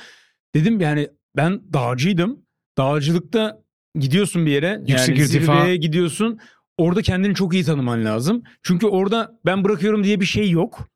Dedim 0.55 0.81
yani 0.81 1.09
ben 1.37 1.61
dağcıydım. 1.73 2.41
Dağcılıkta 2.79 3.63
gidiyorsun 3.95 4.47
bir 4.47 4.51
yere. 4.51 4.81
Yüksek 4.89 5.09
yani 5.09 5.21
irtifa. 5.21 5.59
zirveye 5.59 5.77
gidiyorsun. 5.77 6.39
Orada 6.79 7.03
kendini 7.03 7.35
çok 7.35 7.55
iyi 7.55 7.65
tanıman 7.65 8.05
lazım. 8.05 8.43
Çünkü 8.63 8.87
orada 8.87 9.39
ben 9.45 9.65
bırakıyorum 9.65 10.05
diye 10.05 10.21
bir 10.21 10.27
şey 10.27 10.51
yok. 10.51 10.89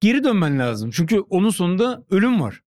Geri 0.00 0.24
dönmen 0.24 0.58
lazım. 0.58 0.90
Çünkü 0.90 1.20
onun 1.20 1.50
sonunda 1.50 2.04
ölüm 2.10 2.40
var 2.40 2.60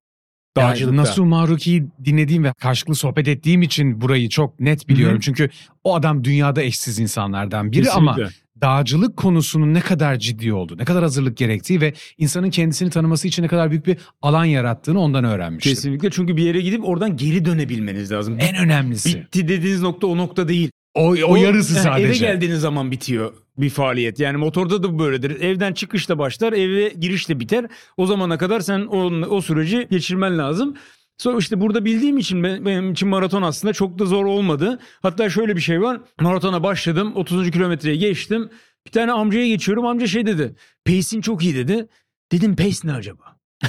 Yani 0.59 0.71
dağcılıkta. 0.71 1.01
Nasuh 1.01 1.25
Maruki'yi 1.25 1.85
dinlediğim 2.05 2.43
ve 2.43 2.53
karşılıklı 2.59 2.95
sohbet 2.95 3.27
ettiğim 3.27 3.61
için 3.61 4.01
burayı 4.01 4.29
çok 4.29 4.59
net 4.59 4.89
biliyorum. 4.89 5.15
Hı 5.15 5.17
hı. 5.17 5.21
Çünkü 5.21 5.49
o 5.83 5.95
adam 5.95 6.23
dünyada 6.23 6.61
eşsiz 6.61 6.99
insanlardan 6.99 7.71
biri 7.71 7.91
ama 7.91 8.15
Kesinlikle. 8.15 8.35
dağcılık 8.61 9.17
konusunun 9.17 9.73
ne 9.73 9.79
kadar 9.79 10.19
ciddi 10.19 10.53
olduğu, 10.53 10.77
ne 10.77 10.85
kadar 10.85 11.03
hazırlık 11.03 11.37
gerektiği 11.37 11.81
ve 11.81 11.93
insanın 12.17 12.49
kendisini 12.49 12.89
tanıması 12.89 13.27
için 13.27 13.43
ne 13.43 13.47
kadar 13.47 13.71
büyük 13.71 13.87
bir 13.87 13.97
alan 14.21 14.45
yarattığını 14.45 14.99
ondan 14.99 15.23
öğrenmiştim. 15.23 15.73
Kesinlikle 15.73 16.11
çünkü 16.11 16.37
bir 16.37 16.43
yere 16.43 16.61
gidip 16.61 16.87
oradan 16.87 17.17
geri 17.17 17.45
dönebilmeniz 17.45 18.11
lazım. 18.11 18.37
En 18.39 18.55
önemlisi. 18.55 19.19
Bitti 19.19 19.47
dediğiniz 19.47 19.81
nokta 19.81 20.07
o 20.07 20.17
nokta 20.17 20.47
değil. 20.47 20.71
O, 20.97 21.09
o, 21.09 21.35
yarısı 21.35 21.75
yani 21.75 21.83
sadece. 21.83 22.07
Eve 22.07 22.17
geldiğiniz 22.17 22.61
zaman 22.61 22.91
bitiyor 22.91 23.33
bir 23.57 23.69
faaliyet. 23.69 24.19
Yani 24.19 24.37
motorda 24.37 24.83
da 24.83 24.99
böyledir. 24.99 25.41
Evden 25.41 25.73
çıkışla 25.73 26.19
başlar, 26.19 26.53
eve 26.53 26.89
girişle 26.89 27.39
biter. 27.39 27.65
O 27.97 28.05
zamana 28.05 28.37
kadar 28.37 28.59
sen 28.59 28.79
o, 28.85 29.27
o 29.29 29.41
süreci 29.41 29.87
geçirmen 29.91 30.37
lazım. 30.37 30.75
Sonra 31.17 31.37
işte 31.37 31.61
burada 31.61 31.85
bildiğim 31.85 32.17
için 32.17 32.43
be- 32.43 32.65
benim 32.65 32.91
için 32.91 33.07
maraton 33.09 33.41
aslında 33.41 33.73
çok 33.73 33.99
da 33.99 34.05
zor 34.05 34.25
olmadı. 34.25 34.79
Hatta 35.01 35.29
şöyle 35.29 35.55
bir 35.55 35.61
şey 35.61 35.81
var. 35.81 36.01
Maratona 36.21 36.63
başladım. 36.63 37.11
30. 37.15 37.51
kilometreye 37.51 37.95
geçtim. 37.95 38.49
Bir 38.85 38.91
tane 38.91 39.11
amcaya 39.11 39.47
geçiyorum. 39.47 39.85
Amca 39.85 40.07
şey 40.07 40.25
dedi. 40.25 40.55
Pace'in 40.85 41.21
çok 41.21 41.43
iyi 41.43 41.55
dedi. 41.55 41.87
Dedim 42.31 42.55
pace 42.55 42.77
ne 42.83 42.93
acaba? 42.93 43.39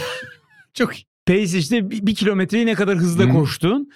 Çok 0.75 0.97
iyi. 0.97 1.05
Pace 1.27 1.59
işte 1.59 1.91
bir, 1.91 2.07
bir 2.07 2.15
kilometreyi 2.15 2.67
ne 2.67 2.75
kadar 2.75 2.97
hızla 2.97 3.25
Hı. 3.25 3.29
koştun. 3.29 3.91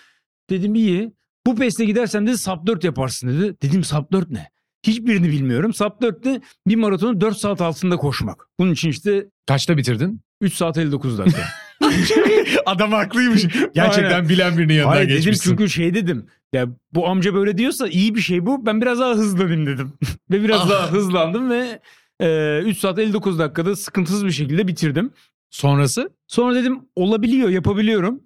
Dedim 0.50 0.74
iyi. 0.74 1.12
Bu 1.46 1.56
pace'le 1.56 1.86
gidersen 1.86 2.26
dedi 2.26 2.38
sub 2.38 2.66
4 2.66 2.84
yaparsın 2.84 3.28
dedi. 3.28 3.56
Dedim 3.62 3.84
sub 3.84 4.12
4 4.12 4.30
ne? 4.30 4.50
Hiçbirini 4.86 5.28
bilmiyorum. 5.28 5.74
Sub 5.74 6.02
4'te 6.02 6.40
bir 6.66 6.76
maratonu 6.76 7.20
4 7.20 7.36
saat 7.36 7.60
altında 7.60 7.96
koşmak. 7.96 8.46
Bunun 8.60 8.72
için 8.72 8.88
işte 8.88 9.26
Kaçta 9.48 9.76
bitirdin? 9.76 10.20
3 10.40 10.54
saat 10.54 10.78
59 10.78 11.18
dakika. 11.18 11.42
Adam 12.66 12.92
haklıymış. 12.92 13.42
Gerçekten 13.74 14.12
Aynen. 14.14 14.28
bilen 14.28 14.58
birinin 14.58 14.74
yanından 14.74 14.90
Hayır 14.94 15.08
dedim 15.08 15.16
geçmişsin. 15.16 15.50
çünkü 15.50 15.70
şey 15.70 15.94
dedim. 15.94 16.26
Ya 16.52 16.66
bu 16.92 17.08
amca 17.08 17.34
böyle 17.34 17.58
diyorsa 17.58 17.88
iyi 17.88 18.14
bir 18.14 18.20
şey 18.20 18.46
bu. 18.46 18.66
Ben 18.66 18.80
biraz 18.80 18.98
daha 18.98 19.14
hızlanayım 19.14 19.66
dedim. 19.66 19.92
ve 20.30 20.42
biraz 20.44 20.60
Ah. 20.64 20.70
daha 20.70 20.92
hızlandım 20.92 21.50
ve 21.50 21.80
e, 22.20 22.58
3 22.64 22.78
saat 22.78 22.98
59 22.98 23.38
dakikada 23.38 23.76
sıkıntısız 23.76 24.24
bir 24.26 24.30
şekilde 24.30 24.68
bitirdim. 24.68 25.10
Sonrası? 25.50 26.10
Sonra 26.26 26.54
dedim 26.54 26.80
olabiliyor 26.96 27.48
yapabiliyorum. 27.48 28.22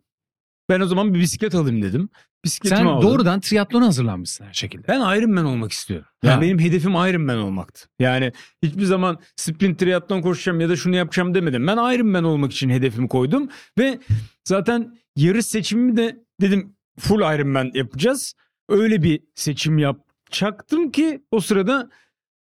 Ben 0.68 0.80
o 0.80 0.87
zaman 0.87 1.14
bir 1.14 1.20
bisiklet 1.20 1.54
alayım 1.54 1.82
dedim. 1.82 2.08
Bisikletimi 2.47 2.79
Sen 2.79 2.87
aldım. 2.87 3.09
doğrudan 3.11 3.41
triatlona 3.41 3.87
hazırlanmışsın 3.87 4.45
her 4.45 4.53
şekilde. 4.53 4.88
Ben 4.88 5.00
Iron 5.19 5.31
Man 5.31 5.45
olmak 5.45 5.73
istiyorum. 5.73 6.07
Yani 6.25 6.35
Ha. 6.35 6.41
benim 6.41 6.59
hedefim 6.59 6.91
Iron 6.93 7.23
Man 7.23 7.38
olmaktı. 7.38 7.88
Yani 7.99 8.33
hiçbir 8.62 8.85
zaman 8.85 9.19
sprint 9.37 9.79
triatlon 9.79 10.21
koşacağım 10.23 10.61
ya 10.61 10.69
da 10.69 10.76
şunu 10.76 10.97
yapacağım 10.97 11.35
demedim. 11.35 11.67
Ben 11.67 11.76
Iron 11.95 12.07
Man 12.09 12.25
olmak 12.25 12.53
için 12.53 12.71
hedefimi 12.71 13.09
koydum 13.09 13.49
ve 13.79 13.99
zaten 14.45 14.97
yarış 15.17 15.47
seçimimi 15.47 15.97
de 15.97 16.17
dedim 16.41 16.76
full 16.99 17.35
Ironman 17.37 17.71
yapacağız. 17.75 18.35
Öyle 18.69 19.03
bir 19.03 19.21
seçim 19.35 19.79
yapacaktım 19.79 20.91
ki 20.91 21.23
o 21.31 21.41
sırada 21.41 21.91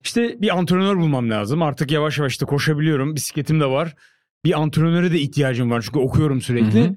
işte 0.04 0.42
bir 0.42 0.58
antrenör 0.58 0.98
bulmam 0.98 1.30
lazım. 1.30 1.62
Artık 1.62 1.92
yavaş 1.92 2.18
yavaş 2.18 2.42
da 2.42 2.46
koşabiliyorum. 2.46 3.16
Bisikletim 3.16 3.60
de 3.60 3.66
var. 3.66 3.96
Bir 4.46 4.62
antrenöre 4.62 5.12
de 5.12 5.20
ihtiyacım 5.20 5.72
var 5.72 5.82
çünkü 5.86 6.00
okuyorum 6.00 6.42
sürekli. 6.42 6.80
Hı 6.84 6.88
hı. 6.88 6.96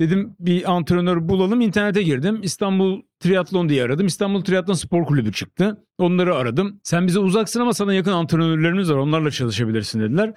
Dedim 0.00 0.36
bir 0.40 0.72
antrenör 0.72 1.28
bulalım. 1.28 1.60
İnternete 1.60 2.02
girdim. 2.02 2.40
İstanbul 2.42 3.02
Triatlon 3.20 3.68
diye 3.68 3.84
aradım. 3.84 4.06
İstanbul 4.06 4.44
Triatlon 4.44 4.74
Spor 4.74 5.04
Kulübü 5.04 5.32
çıktı. 5.32 5.84
Onları 5.98 6.34
aradım. 6.34 6.80
Sen 6.82 7.06
bize 7.06 7.18
uzaksın 7.18 7.60
ama 7.60 7.74
sana 7.74 7.94
yakın 7.94 8.12
antrenörlerimiz 8.12 8.90
var. 8.90 8.96
Onlarla 8.96 9.30
çalışabilirsin 9.30 10.00
dediler. 10.00 10.34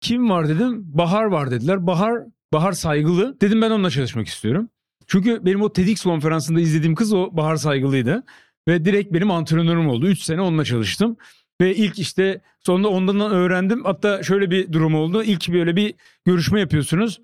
Kim 0.00 0.30
var 0.30 0.48
dedim. 0.48 0.82
Bahar 0.84 1.24
var 1.24 1.50
dediler. 1.50 1.86
Bahar 1.86 2.22
Bahar 2.52 2.72
Saygılı. 2.72 3.40
Dedim 3.40 3.62
ben 3.62 3.70
onunla 3.70 3.90
çalışmak 3.90 4.26
istiyorum. 4.26 4.68
Çünkü 5.06 5.44
benim 5.44 5.62
o 5.62 5.72
TEDx 5.72 6.02
konferansında 6.02 6.60
izlediğim 6.60 6.94
kız 6.94 7.12
o 7.12 7.36
Bahar 7.36 7.56
Saygılı'ydı. 7.56 8.22
Ve 8.68 8.84
direkt 8.84 9.12
benim 9.12 9.30
antrenörüm 9.30 9.88
oldu. 9.88 10.06
3 10.06 10.22
sene 10.22 10.40
onunla 10.40 10.64
çalıştım. 10.64 11.16
Ve 11.60 11.74
ilk 11.74 11.98
işte 11.98 12.40
sonunda 12.60 12.88
ondan 12.88 13.20
öğrendim. 13.20 13.84
Hatta 13.84 14.22
şöyle 14.22 14.50
bir 14.50 14.72
durum 14.72 14.94
oldu. 14.94 15.22
İlk 15.22 15.48
böyle 15.52 15.76
bir 15.76 15.94
görüşme 16.24 16.60
yapıyorsunuz. 16.60 17.20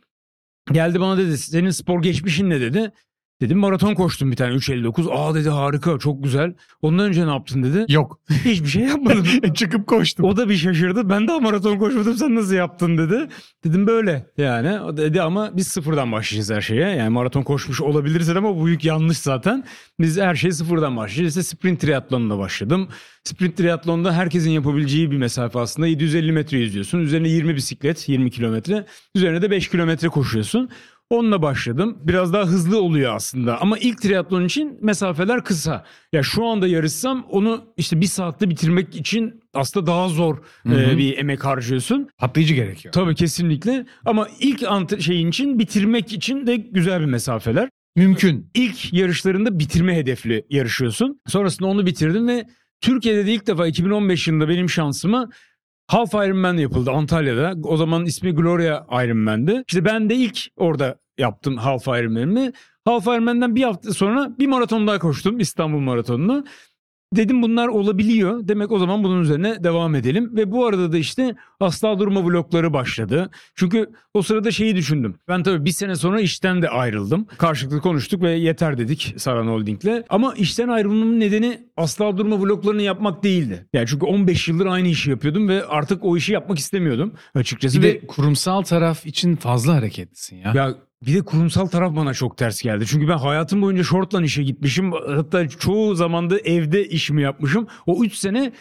Geldi 0.73 1.01
bana 1.01 1.19
dedi 1.19 1.39
senin 1.39 1.71
spor 1.71 2.03
geçmişin 2.03 2.51
ne 2.51 2.61
dedi. 2.61 2.93
Dedim 3.41 3.59
maraton 3.59 3.95
koştum 3.95 4.31
bir 4.31 4.37
tane 4.37 4.55
3.59. 4.55 5.11
Aa 5.11 5.35
dedi 5.35 5.49
harika 5.49 5.99
çok 5.99 6.25
güzel. 6.25 6.55
Ondan 6.83 7.07
önce 7.07 7.27
ne 7.27 7.31
yaptın 7.31 7.63
dedi. 7.63 7.93
Yok. 7.93 8.21
Hiçbir 8.45 8.69
şey 8.69 8.83
yapmadım. 8.83 9.27
Çıkıp 9.55 9.87
koştum. 9.87 10.27
o 10.27 10.37
da 10.37 10.49
bir 10.49 10.57
şaşırdı. 10.57 11.09
Ben 11.09 11.29
daha 11.29 11.41
maraton 11.41 11.79
koşmadım 11.79 12.15
sen 12.15 12.35
nasıl 12.35 12.55
yaptın 12.55 12.99
dedi. 12.99 13.29
Dedim 13.65 13.87
böyle 13.87 14.27
yani. 14.39 14.81
O 14.81 14.97
dedi 14.97 15.23
ama 15.23 15.57
biz 15.57 15.67
sıfırdan 15.67 16.13
başlayacağız 16.13 16.51
her 16.51 16.61
şeye. 16.61 16.89
Yani 16.89 17.09
maraton 17.09 17.43
koşmuş 17.43 17.81
olabilirsin 17.81 18.35
ama 18.37 18.57
bu 18.57 18.67
büyük 18.67 18.85
yanlış 18.85 19.19
zaten. 19.19 19.65
Biz 20.01 20.19
her 20.19 20.35
şeyi 20.35 20.53
sıfırdan 20.53 20.97
başlayacağız. 20.97 21.37
İşte 21.37 21.57
sprint 21.57 21.81
triatlonuna 21.81 22.39
başladım. 22.39 22.89
Sprint 23.25 23.57
triatlonda 23.57 24.13
herkesin 24.13 24.51
yapabileceği 24.51 25.11
bir 25.11 25.17
mesafe 25.17 25.59
aslında. 25.59 25.87
750 25.87 26.33
metre 26.33 26.59
yüzüyorsun. 26.59 26.99
Üzerine 26.99 27.29
20 27.29 27.57
bisiklet 27.57 28.09
20 28.09 28.31
kilometre. 28.31 28.87
Üzerine 29.15 29.43
de 29.43 29.51
5 29.51 29.69
kilometre 29.69 30.09
koşuyorsun. 30.09 30.71
Onunla 31.11 31.43
başladım. 31.43 31.99
Biraz 32.03 32.33
daha 32.33 32.45
hızlı 32.45 32.83
oluyor 32.83 33.15
aslında. 33.15 33.61
Ama 33.61 33.79
ilk 33.79 34.03
triatlon 34.03 34.45
için 34.45 34.79
mesafeler 34.83 35.45
kısa. 35.45 35.85
Ya 36.13 36.23
şu 36.23 36.45
anda 36.47 36.69
yarışsam 36.69 37.27
onu 37.31 37.65
işte 37.77 38.01
bir 38.01 38.07
saatte 38.07 38.51
bitirmek 38.51 38.97
için 38.97 39.41
aslında 39.55 39.87
daha 39.87 40.09
zor 40.09 40.37
Hı 40.63 40.69
hı. 40.69 40.81
e, 40.83 40.99
bir 40.99 41.19
emek 41.19 41.45
harcıyorsun. 41.45 42.09
Patlayıcı 42.19 42.55
gerekiyor. 42.55 42.93
Tabii 42.93 43.15
kesinlikle. 43.15 43.87
Ama 44.05 44.29
ilk 44.41 44.63
ant- 44.63 45.01
şeyin 45.01 45.29
için 45.29 45.59
bitirmek 45.59 46.13
için 46.13 46.47
de 46.47 46.57
güzel 46.57 47.01
bir 47.01 47.07
mesafeler. 47.07 47.69
Mümkün. 47.97 48.51
İlk 48.55 48.93
yarışlarında 48.93 49.59
bitirme 49.59 49.97
hedefli 49.97 50.47
yarışıyorsun. 50.51 51.21
Sonrasında 51.27 51.69
onu 51.69 51.87
bitirdim 51.87 52.29
ve 52.29 52.45
Türkiye'de 52.81 53.27
de 53.27 53.33
ilk 53.35 53.47
defa 53.47 53.67
2015 53.67 54.29
yılında 54.29 54.49
benim 54.49 54.71
şansıma 54.71 55.29
Half 55.91 56.15
Ironman 56.15 56.57
yapıldı 56.57 56.91
Antalya'da. 56.91 57.55
O 57.63 57.77
zaman 57.77 58.07
ismi 58.07 58.35
Gloria 58.35 58.87
Ironman'di. 59.05 59.65
İşte 59.69 59.85
ben 59.85 60.11
de 60.11 60.15
ilk 60.15 60.39
orada 60.57 60.99
yaptım 61.19 61.57
Half 61.57 61.87
Ironman'imi. 61.87 62.53
Half 62.85 63.07
Ironman'den 63.07 63.55
bir 63.55 63.63
hafta 63.63 63.93
sonra 63.95 64.39
bir 64.39 64.47
maraton 64.47 64.87
daha 64.87 64.99
koştum 64.99 65.39
İstanbul 65.39 65.79
Maratonu'nu. 65.79 66.45
Dedim 67.17 67.43
bunlar 67.43 67.69
olabiliyor. 67.69 68.49
Demek 68.49 68.73
o 68.73 68.79
zaman 68.79 69.05
bunun 69.05 69.23
üzerine 69.23 69.65
devam 69.65 69.95
edelim. 69.95 70.37
Ve 70.37 70.53
bu 70.53 70.67
arada 70.67 70.93
da 70.93 70.99
işte 70.99 71.35
asla 71.61 71.99
durma 71.99 72.25
vlogları 72.25 72.73
başladı. 72.73 73.31
Çünkü 73.55 73.91
o 74.15 74.23
sırada 74.23 74.51
şeyi 74.51 74.77
düşündüm. 74.77 75.15
Ben 75.29 75.43
tabii 75.43 75.65
bir 75.65 75.71
sene 75.71 75.97
sonra 75.97 76.21
işten 76.21 76.63
de 76.63 76.69
ayrıldım. 76.69 77.27
Karşılıklı 77.39 77.81
konuştuk 77.81 78.23
ve 78.23 78.31
yeter 78.31 78.79
dedik 78.79 79.15
Saran 79.17 79.47
Holding'le. 79.47 80.05
Ama 80.09 80.35
işten 80.35 80.69
ayrılmamın 80.69 81.21
nedeni 81.21 81.61
asla 81.77 82.19
durma 82.19 82.41
vloglarını 82.41 82.83
yapmak 82.83 83.25
değildi. 83.25 83.67
Yani 83.73 83.87
çünkü 83.87 84.07
15 84.07 84.49
yıldır 84.49 84.67
aynı 84.67 84.89
işi 84.89 85.11
yapıyordum 85.11 85.49
ve 85.49 85.65
artık 85.65 86.05
o 86.05 86.17
işi 86.17 86.33
yapmak 86.33 86.59
istemiyordum 86.59 87.13
açıkçası. 87.35 87.79
Bir 87.79 87.83
ve 87.83 88.03
de 88.03 88.07
kurumsal 88.07 88.63
taraf 88.63 89.07
için 89.07 89.37
fazla 89.37 89.75
hareketlisin 89.75 90.37
ya. 90.37 90.53
ya 90.55 90.75
bir 91.07 91.15
de 91.15 91.23
kurumsal 91.23 91.67
taraf 91.67 91.97
bana 91.97 92.15
çok 92.15 92.37
ters 92.37 92.63
geldi. 92.63 92.85
Çünkü 92.87 93.09
ben 93.09 93.19
hayatım 93.19 93.63
boyunca 93.63 93.83
şortla 93.83 94.23
işe 94.23 94.43
gitmişim. 94.43 94.93
Hatta 94.93 95.49
çoğu 95.49 95.95
zamanda 95.95 96.39
evde 96.39 96.89
işimi 96.89 97.23
yapmışım. 97.23 97.67
O 97.87 98.05
3 98.05 98.15
sene 98.15 98.53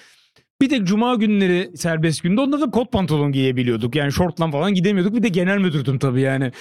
bir 0.62 0.70
tek 0.70 0.84
cuma 0.88 1.16
günleri 1.16 1.72
serbest 1.78 2.24
günde 2.24 2.42
onda 2.42 2.62
da 2.62 2.72
kot 2.72 2.92
pantolon 2.92 3.32
giyebiliyorduk. 3.32 3.96
Yani 3.96 4.12
şortla 4.12 4.52
falan 4.52 4.74
gidemiyorduk. 4.74 5.16
Bir 5.16 5.24
de 5.24 5.28
genel 5.30 5.58
müdürdüm 5.58 6.00
tabii 6.00 6.22
yani. 6.22 6.52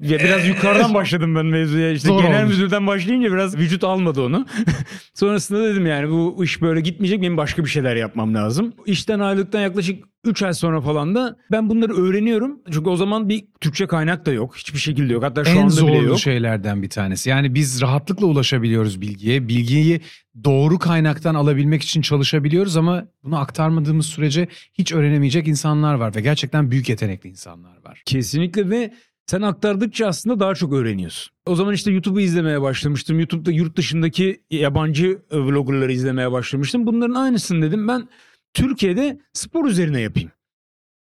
Ya 0.00 0.18
biraz 0.18 0.48
yukarıdan 0.48 0.94
başladım 0.94 1.34
ben 1.34 1.46
mevzuya. 1.46 1.90
İşte 1.90 2.08
Zor 2.08 2.22
genel 2.22 2.42
olmuş. 2.42 2.56
müdürden 2.56 2.86
başlayınca 2.86 3.32
biraz 3.32 3.56
vücut 3.56 3.84
almadı 3.84 4.22
onu. 4.22 4.46
Sonrasında 5.14 5.64
dedim 5.64 5.86
yani 5.86 6.10
bu 6.10 6.44
iş 6.44 6.62
böyle 6.62 6.80
gitmeyecek. 6.80 7.22
Benim 7.22 7.36
başka 7.36 7.64
bir 7.64 7.70
şeyler 7.70 7.96
yapmam 7.96 8.34
lazım. 8.34 8.72
İşten 8.86 9.20
ayrılıktan 9.20 9.60
yaklaşık 9.60 10.04
3 10.24 10.42
ay 10.42 10.54
sonra 10.54 10.80
falan 10.80 11.14
da 11.14 11.36
ben 11.52 11.68
bunları 11.68 11.94
öğreniyorum. 11.96 12.60
Çünkü 12.72 12.90
o 12.90 12.96
zaman 12.96 13.28
bir 13.28 13.44
Türkçe 13.60 13.86
kaynak 13.86 14.26
da 14.26 14.32
yok. 14.32 14.56
Hiçbir 14.56 14.78
şekilde 14.78 15.12
yok. 15.12 15.24
Hatta 15.24 15.44
şu 15.44 15.50
en 15.50 15.62
anda 15.62 15.86
bile 15.86 15.96
yok. 15.96 16.18
şeylerden 16.18 16.82
bir 16.82 16.90
tanesi. 16.90 17.30
Yani 17.30 17.54
biz 17.54 17.82
rahatlıkla 17.82 18.26
ulaşabiliyoruz 18.26 19.00
bilgiye. 19.00 19.48
Bilgiyi 19.48 20.00
doğru 20.44 20.78
kaynaktan 20.78 21.34
alabilmek 21.34 21.82
için 21.82 22.02
çalışabiliyoruz 22.02 22.76
ama 22.76 23.04
bunu 23.24 23.38
aktarmadığımız 23.38 24.06
sürece 24.06 24.48
hiç 24.74 24.92
öğrenemeyecek 24.92 25.48
insanlar 25.48 25.94
var 25.94 26.14
ve 26.14 26.20
gerçekten 26.20 26.70
büyük 26.70 26.88
yetenekli 26.88 27.30
insanlar 27.30 27.76
var. 27.84 28.02
Kesinlikle 28.06 28.70
ve 28.70 28.94
sen 29.26 29.42
aktardıkça 29.42 30.06
aslında 30.06 30.40
daha 30.40 30.54
çok 30.54 30.72
öğreniyorsun. 30.72 31.32
O 31.46 31.54
zaman 31.54 31.74
işte 31.74 31.90
YouTube'u 31.90 32.20
izlemeye 32.20 32.62
başlamıştım. 32.62 33.18
YouTube'da 33.18 33.50
yurt 33.50 33.76
dışındaki 33.76 34.42
yabancı 34.50 35.18
vloggerları 35.32 35.92
izlemeye 35.92 36.32
başlamıştım. 36.32 36.86
Bunların 36.86 37.14
aynısını 37.14 37.66
dedim 37.66 37.88
ben 37.88 38.08
Türkiye'de 38.54 39.18
spor 39.32 39.68
üzerine 39.68 40.00
yapayım. 40.00 40.30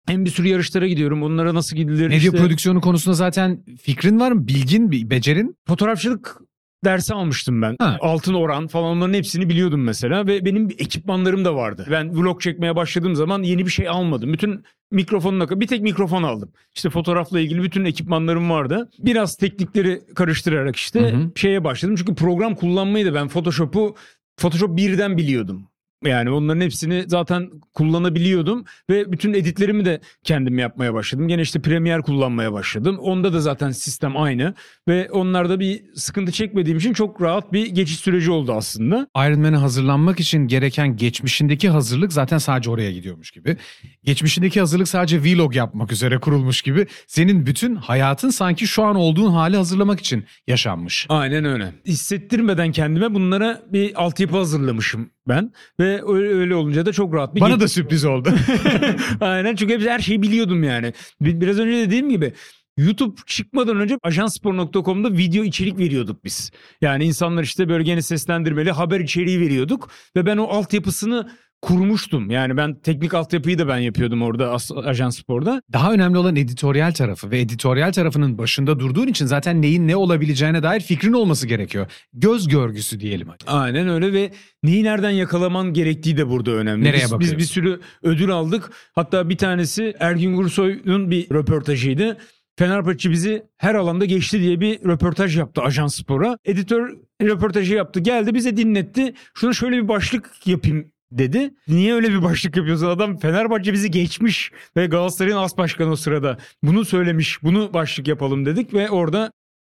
Hem 0.08 0.26
bir 0.26 0.30
sürü 0.30 0.48
yarışlara 0.48 0.88
gidiyorum. 0.88 1.24
Onlara 1.24 1.54
nasıl 1.54 1.76
gidilir? 1.76 2.08
Medya 2.08 2.18
işte 2.18 2.32
prodüksiyonu 2.32 2.82
konusunda 2.82 3.16
zaten 3.16 3.64
fikrin 3.82 4.20
var 4.20 4.32
mı? 4.32 4.48
Bilgin, 4.48 4.92
bir 4.92 5.10
becerin? 5.10 5.58
fotoğrafçılık 5.68 6.38
dersi 6.86 7.14
almıştım 7.14 7.62
ben. 7.62 7.76
Ha. 7.80 7.98
Altın 8.02 8.34
oran 8.34 8.68
falan 8.68 8.98
onların 8.98 9.14
hepsini 9.14 9.50
biliyordum 9.50 9.84
mesela 9.84 10.28
ve 10.28 10.46
benim 10.46 10.70
ekipmanlarım 10.70 11.46
da 11.46 11.56
vardı. 11.56 11.88
Ben 11.92 12.18
vlog 12.18 12.42
çekmeye 12.42 12.76
başladığım 12.76 13.16
zaman 13.16 13.44
yeni 13.44 13.66
bir 13.66 13.72
şey 13.72 13.88
almadım. 13.90 14.34
Bütün 14.34 14.64
mikrofonuna 14.92 15.60
bir 15.60 15.68
tek 15.68 15.82
mikrofon 15.82 16.24
aldım. 16.24 16.52
İşte 16.76 16.90
fotoğrafla 16.90 17.40
ilgili 17.40 17.64
bütün 17.64 17.86
ekipmanlarım 17.86 18.50
vardı. 18.50 18.90
Biraz 19.00 19.36
teknikleri 19.36 20.02
karıştırarak 20.16 20.76
işte 20.76 21.00
Hı 21.00 21.18
hı. 21.18 21.32
şeye 21.36 21.64
başladım. 21.64 21.96
Çünkü 21.96 22.16
program 22.16 22.56
kullanmayı 22.56 23.06
da 23.06 23.14
ben 23.14 23.28
Photoshop'u 23.28 23.96
Photoshop 24.38 24.78
birden 24.78 25.18
biliyordum. 25.18 25.68
Yani 26.06 26.30
onların 26.30 26.62
hepsini 26.62 27.04
zaten 27.08 27.50
kullanabiliyordum 27.74 28.66
ve 28.90 29.12
bütün 29.12 29.34
editlerimi 29.34 29.86
de 29.86 30.02
kendim 30.24 30.60
yapmaya 30.60 30.94
başladım. 30.94 31.28
Gene 31.28 31.42
işte 31.42 31.62
Premiere 31.62 32.02
kullanmaya 32.02 32.54
başladım. 32.54 32.98
Onda 33.00 33.34
da 33.34 33.42
zaten 33.42 33.72
sistem 33.72 34.18
aynı 34.18 34.54
ve 34.88 35.10
onlarda 35.12 35.60
bir 35.60 35.82
sıkıntı 35.96 36.32
çekmediğim 36.32 36.78
için 36.78 36.94
çok 36.94 37.22
rahat 37.22 37.54
bir 37.54 37.66
geçiş 37.68 37.98
süreci 38.00 38.32
oldu 38.32 38.54
aslında. 38.54 39.08
Ironman'e 39.18 39.56
hazırlanmak 39.56 40.20
için 40.20 40.48
gereken 40.48 40.96
geçmişindeki 40.96 41.70
hazırlık 41.70 42.14
zaten 42.14 42.38
sadece 42.38 42.70
oraya 42.70 42.92
gidiyormuş 42.92 43.32
gibi. 43.32 43.58
Geçmişindeki 44.04 44.60
hazırlık 44.60 44.88
sadece 44.88 45.24
vlog 45.24 45.56
yapmak 45.56 45.92
üzere 45.92 46.18
kurulmuş 46.18 46.62
gibi. 46.62 46.88
Senin 47.08 47.46
bütün 47.46 47.76
hayatın 47.76 48.30
sanki 48.30 48.68
şu 48.68 48.84
an 48.84 48.96
olduğun 48.96 49.32
hali 49.32 49.58
hazırlamak 49.58 50.00
için 50.00 50.26
yaşanmış. 50.48 51.06
Aynen 51.10 51.46
öyle. 51.46 51.74
Hissettirmeden 51.86 52.72
kendime 52.72 53.14
bunlara 53.14 53.64
bir 53.74 54.04
altyapı 54.04 54.38
hazırlamışım 54.38 55.10
ben 55.28 55.52
ve 55.80 56.02
öyle, 56.08 56.34
öyle 56.34 56.56
olunca 56.56 56.86
da 56.86 56.92
çok 56.92 57.14
rahat 57.14 57.36
bir 57.36 57.42
Bana 57.42 57.54
geç- 57.54 57.62
da 57.62 57.68
sürpriz 57.68 58.06
oldu. 58.06 58.30
Aynen 59.22 59.56
çünkü 59.56 59.74
hepsi 59.74 59.90
her 59.90 60.00
şeyi 60.00 60.22
biliyordum 60.22 60.64
yani. 60.64 60.94
Bir- 61.22 61.42
Biraz 61.42 61.60
önce 61.60 61.78
dediğim 61.78 62.10
gibi 62.10 62.34
YouTube 62.78 63.16
çıkmadan 63.26 63.78
önce 63.80 63.98
ajanspor.com'da 64.04 65.12
video 65.18 65.44
içerik 65.44 65.80
veriyorduk 65.80 66.24
biz. 66.26 66.52
Yani 66.82 67.04
insanlar 67.06 67.44
işte 67.44 67.70
böyle 67.70 67.84
gene 67.84 68.02
seslendirmeli 68.02 68.72
haber 68.72 69.00
içeriği 69.00 69.40
veriyorduk 69.40 69.90
ve 70.16 70.26
ben 70.26 70.38
o 70.38 70.44
altyapısını 70.44 71.30
kurmuştum. 71.62 72.30
Yani 72.30 72.58
ben 72.58 72.76
teknik 72.80 73.14
altyapıyı 73.14 73.60
da 73.60 73.68
ben 73.68 73.78
yapıyordum 73.78 74.22
orada 74.22 74.58
Ajans 74.86 75.18
Spor'da. 75.18 75.62
Daha 75.74 75.94
önemli 75.94 76.18
olan 76.18 76.36
editoryal 76.36 76.92
tarafı 76.92 77.32
ve 77.32 77.40
editoryal 77.40 77.92
tarafının 77.92 78.38
başında 78.38 78.80
durduğun 78.80 79.08
için 79.08 79.26
zaten 79.26 79.62
neyin 79.62 79.88
ne 79.88 79.96
olabileceğine 79.96 80.64
dair 80.64 80.80
fikrin 80.80 81.14
olması 81.14 81.48
gerekiyor. 81.48 81.88
Göz 82.14 82.48
görgüsü 82.48 83.00
diyelim 83.00 83.28
hadi. 83.28 83.44
Aynen 83.48 83.90
öyle 83.90 84.14
ve 84.14 84.32
neyi 84.64 84.84
nereden 84.84 85.10
yakalaman 85.10 85.74
gerektiği 85.74 86.18
de 86.18 86.30
burada 86.30 86.52
önemli. 86.52 86.84
Nereye 86.84 87.06
biz, 87.06 87.20
biz 87.20 87.38
bir 87.38 87.44
sürü 87.44 87.80
ödül 88.04 88.32
aldık. 88.32 88.72
Hatta 88.96 89.30
bir 89.30 89.38
tanesi 89.38 89.94
Ergin 90.00 90.36
Gursoy'un 90.36 91.12
bir 91.12 91.30
röportajıydı. 91.30 92.18
Fenerbahçe 92.60 93.12
bizi 93.12 93.44
her 93.58 93.76
alanda 93.76 94.06
geçti 94.06 94.40
diye 94.42 94.62
bir 94.62 94.80
röportaj 94.86 95.38
yaptı 95.38 95.62
Ajans 95.62 95.96
Spor'a. 95.96 96.38
Editör 96.46 96.98
röportajı 97.22 97.76
yaptı. 97.76 98.00
Geldi 98.00 98.34
bize 98.34 98.58
dinletti. 98.58 99.14
Şuna 99.34 99.54
şöyle 99.54 99.84
bir 99.84 99.88
başlık 99.88 100.32
yapayım 100.46 100.92
dedi. 101.12 101.54
Niye 101.68 101.94
öyle 101.94 102.10
bir 102.10 102.24
başlık 102.24 102.58
yapıyorsun? 102.58 102.88
Adam 102.88 103.18
Fenerbahçe 103.18 103.74
bizi 103.74 103.92
geçmiş 103.92 104.52
ve 104.78 104.86
Galatasaray'ın 104.86 105.38
as 105.38 105.58
başkanı 105.58 105.92
o 105.92 105.96
sırada. 105.96 106.38
Bunu 106.64 106.86
söylemiş. 106.86 107.44
Bunu 107.44 107.74
başlık 107.74 108.08
yapalım 108.08 108.46
dedik 108.46 108.74
ve 108.74 108.90
orada 108.90 109.32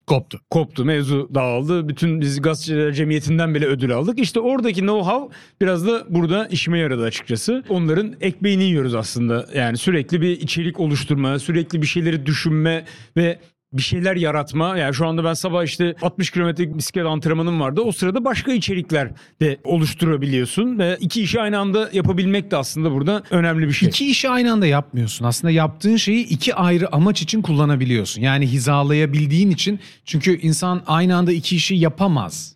Koptu. 0.07 0.39
koptu, 0.49 0.85
mevzu 0.85 1.29
dağıldı. 1.35 1.89
Bütün 1.89 2.21
biz 2.21 2.41
gazeteciler 2.41 2.93
cemiyetinden 2.93 3.55
bile 3.55 3.65
ödül 3.65 3.91
aldık. 3.91 4.19
İşte 4.19 4.39
oradaki 4.39 4.81
know-how 4.81 5.31
biraz 5.61 5.87
da 5.87 6.05
burada 6.09 6.47
işime 6.47 6.79
yaradı 6.79 7.03
açıkçası. 7.03 7.63
Onların 7.69 8.15
ekmeğini 8.21 8.63
yiyoruz 8.63 8.95
aslında. 8.95 9.45
Yani 9.55 9.77
sürekli 9.77 10.21
bir 10.21 10.29
içerik 10.29 10.79
oluşturma, 10.79 11.39
sürekli 11.39 11.81
bir 11.81 11.87
şeyleri 11.87 12.25
düşünme 12.25 12.85
ve 13.17 13.39
bir 13.73 13.81
şeyler 13.81 14.15
yaratma. 14.15 14.77
Yani 14.77 14.93
şu 14.93 15.07
anda 15.07 15.23
ben 15.23 15.33
sabah 15.33 15.63
işte 15.63 15.95
60 16.01 16.31
kilometrelik 16.31 16.77
bisiklet 16.77 17.05
antrenmanım 17.05 17.59
vardı. 17.59 17.81
O 17.81 17.91
sırada 17.91 18.25
başka 18.25 18.53
içerikler 18.53 19.11
de 19.41 19.57
oluşturabiliyorsun 19.63 20.79
ve 20.79 20.97
iki 20.99 21.21
işi 21.23 21.41
aynı 21.41 21.59
anda 21.59 21.89
yapabilmek 21.93 22.51
de 22.51 22.57
aslında 22.57 22.91
burada 22.91 23.23
önemli 23.31 23.67
bir 23.67 23.73
şey. 23.73 23.89
İki 23.89 24.09
işi 24.09 24.29
aynı 24.29 24.51
anda 24.51 24.67
yapmıyorsun. 24.67 25.25
Aslında 25.25 25.51
yaptığın 25.51 25.95
şeyi 25.95 26.25
iki 26.27 26.55
ayrı 26.55 26.95
amaç 26.95 27.21
için 27.21 27.41
kullanabiliyorsun. 27.41 28.21
Yani 28.21 28.47
hizalayabildiğin 28.47 29.51
için. 29.51 29.79
Çünkü 30.05 30.39
insan 30.39 30.83
aynı 30.87 31.15
anda 31.17 31.31
iki 31.31 31.55
işi 31.55 31.75
yapamaz. 31.75 32.55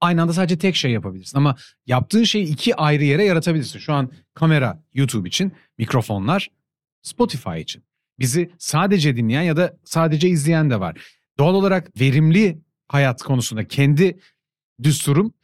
Aynı 0.00 0.22
anda 0.22 0.32
sadece 0.32 0.58
tek 0.58 0.76
şey 0.76 0.90
yapabilirsin. 0.90 1.38
Ama 1.38 1.56
yaptığın 1.86 2.24
şeyi 2.24 2.46
iki 2.46 2.76
ayrı 2.76 3.04
yere 3.04 3.24
yaratabilirsin. 3.24 3.78
Şu 3.78 3.92
an 3.92 4.10
kamera 4.34 4.82
YouTube 4.94 5.28
için, 5.28 5.52
mikrofonlar 5.78 6.48
Spotify 7.02 7.60
için. 7.60 7.82
Bizi 8.18 8.50
sadece 8.58 9.16
dinleyen 9.16 9.42
ya 9.42 9.56
da 9.56 9.76
sadece 9.84 10.28
izleyen 10.28 10.70
de 10.70 10.80
var. 10.80 10.96
Doğal 11.38 11.54
olarak 11.54 12.00
verimli 12.00 12.58
hayat 12.88 13.22
konusunda 13.22 13.68
kendi 13.68 14.18
düsturum 14.82 15.34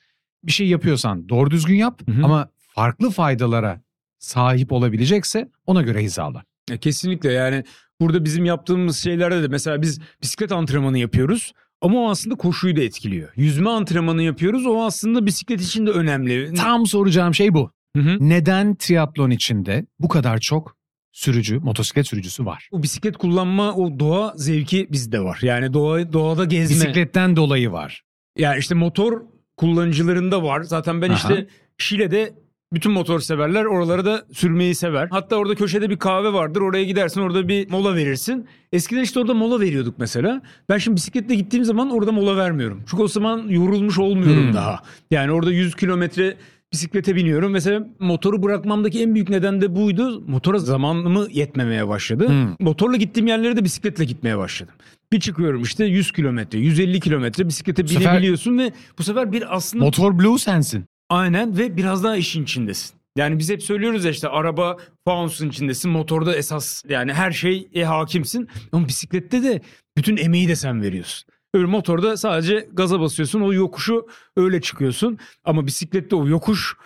bir 0.45 0.53
şey 0.53 0.69
yapıyorsan 0.69 1.29
doğru 1.29 1.51
düzgün 1.51 1.75
yap 1.75 2.01
Hı 2.09 2.13
hı. 2.13 2.25
ama 2.25 2.51
farklı 2.57 3.11
faydalara 3.11 3.81
sahip 4.19 4.73
olabilecekse 4.73 5.49
ona 5.67 5.83
göre 5.83 6.03
hizala. 6.03 6.45
Ya 6.71 6.77
kesinlikle 6.77 7.33
yani 7.33 7.65
burada 8.01 8.25
bizim 8.25 8.45
yaptığımız 8.45 8.97
şeylerde 8.97 9.43
de 9.43 9.49
mesela 9.49 9.83
biz 9.83 10.01
bisiklet 10.23 10.53
antrenmanı 10.53 10.99
yapıyoruz. 10.99 11.53
Ama 11.81 12.01
o 12.01 12.11
aslında 12.11 12.35
koşuyu 12.35 12.77
da 12.77 12.83
etkiliyor. 12.83 13.29
Yüzme 13.37 13.71
antrenmanı 13.71 14.23
yapıyoruz. 14.23 14.67
O 14.67 14.85
aslında 14.85 15.27
bisiklet 15.27 15.61
için 15.61 15.87
de 15.87 15.91
önemli. 15.91 16.55
Tam 16.55 16.87
soracağım 16.87 17.35
şey 17.35 17.55
bu. 17.55 17.71
Hı 17.97 18.03
hı. 18.03 18.17
Neden 18.21 18.75
triatlon 18.75 19.31
içinde 19.31 19.87
bu 19.99 20.09
kadar 20.09 20.39
çok 20.39 20.77
sürücü, 21.13 21.59
motosiklet 21.59 22.07
sürücüsü 22.07 22.47
var? 22.47 22.69
O 22.73 22.83
bisiklet 22.83 23.17
kullanma, 23.17 23.75
o 23.75 23.99
doğa 23.99 24.33
zevki 24.37 24.89
bizde 24.93 25.21
var. 25.21 25.39
Yani 25.43 25.73
doğa, 25.73 26.13
doğada 26.13 26.45
gezme. 26.45 26.77
Bisikletten 26.77 27.37
dolayı 27.37 27.73
var. 27.73 28.03
Yani 28.39 28.59
işte 28.59 28.75
motor 28.75 29.23
kullanıcılarında 29.57 30.43
var. 30.43 30.63
Zaten 30.63 31.03
ben 31.03 31.09
Aha. 31.11 31.15
işte 31.17 31.47
Şile'de 31.79 32.35
bütün 32.73 32.93
motor 32.93 33.21
severler 33.21 33.65
oraları 33.65 34.05
da 34.05 34.25
sürmeyi 34.33 34.75
sever. 34.75 35.09
Hatta 35.11 35.37
orada 35.37 35.55
köşede 35.55 35.91
bir 35.91 35.97
kahve 35.99 36.33
vardır. 36.33 36.61
Oraya 36.61 36.85
gidersin 36.85 37.21
orada 37.21 37.49
bir 37.49 37.71
mola 37.71 37.95
verirsin. 37.97 38.47
Eskiden 38.73 39.03
işte 39.03 39.21
orada 39.21 39.35
mola 39.35 39.61
veriyorduk 39.61 39.95
mesela. 39.99 40.43
Ben 40.69 40.79
şimdi 40.79 40.97
bisikletle 40.97 41.35
gittiğim 41.35 41.65
zaman 41.65 41.91
orada 41.91 42.13
mola 42.13 42.37
vermiyorum. 42.37 42.83
Çünkü 42.91 43.03
o 43.03 43.09
zaman 43.09 43.49
yorulmuş 43.49 43.99
olmuyorum 43.99 44.47
Hmm. 44.47 44.55
daha. 44.55 44.83
Yani 45.11 45.33
orada 45.33 45.53
100 45.53 45.75
kilometre 45.75 46.37
bisiklete 46.73 47.17
biniyorum. 47.17 47.53
Mesela 47.53 47.87
motoru 47.99 48.43
bırakmamdaki 48.43 49.03
en 49.03 49.15
büyük 49.15 49.29
neden 49.29 49.61
de 49.61 49.77
buydu. 49.77 50.21
Motora 50.27 50.59
zamanımı 50.59 51.27
yetmemeye 51.31 51.89
başladı. 51.89 52.29
Hmm. 52.29 52.55
Motorla 52.61 52.97
gittiğim 52.97 53.27
yerlere 53.27 53.57
de 53.57 53.65
bisikletle 53.65 54.05
gitmeye 54.05 54.39
başladım. 54.39 54.75
Bir 55.13 55.21
çıkıyorum 55.21 55.63
işte 55.63 55.85
100 55.85 56.13
kilometre, 56.13 56.59
150 56.59 57.01
kilometre 57.01 57.49
bisiklete 57.49 57.85
Bu 57.85 57.89
sefer- 57.89 58.13
binebiliyorsun 58.13 58.59
ve 58.59 58.73
bu 58.99 59.03
sefer 59.03 59.33
bir 59.33 59.57
aslında 59.57 59.85
Motor 59.85 60.19
Blue 60.19 60.39
sensin. 60.39 60.85
aynen 61.11 61.59
ve 61.59 61.77
biraz 61.77 62.05
daha 62.05 62.17
işin 62.17 62.43
içindesin. 62.43 62.97
Yani 63.17 63.39
biz 63.39 63.51
hep 63.51 63.63
söylüyoruz 63.63 64.05
ya 64.05 64.11
işte 64.11 64.29
araba 64.29 64.77
faunsun 65.05 65.49
içindesin, 65.49 65.91
motorda 65.91 66.37
esas 66.37 66.83
yani 66.89 67.13
her 67.13 67.33
şeye 67.33 67.85
hakimsin. 67.87 68.49
Ama 68.73 68.89
bisiklette 68.89 69.43
de 69.43 69.61
bütün 69.97 70.17
emeği 70.17 70.49
de 70.49 70.57
sen 70.57 70.83
veriyorsun. 70.83 71.29
Öyle 71.55 71.67
motorda 71.67 72.17
sadece 72.17 72.69
gaza 72.73 73.01
basıyorsun, 73.01 73.41
o 73.41 73.53
yokuşu 73.53 74.07
öyle 74.37 74.61
çıkıyorsun. 74.61 75.19
Ama 75.45 75.67
bisiklette 75.67 76.17
o 76.17 76.29
yokuş 76.29 76.77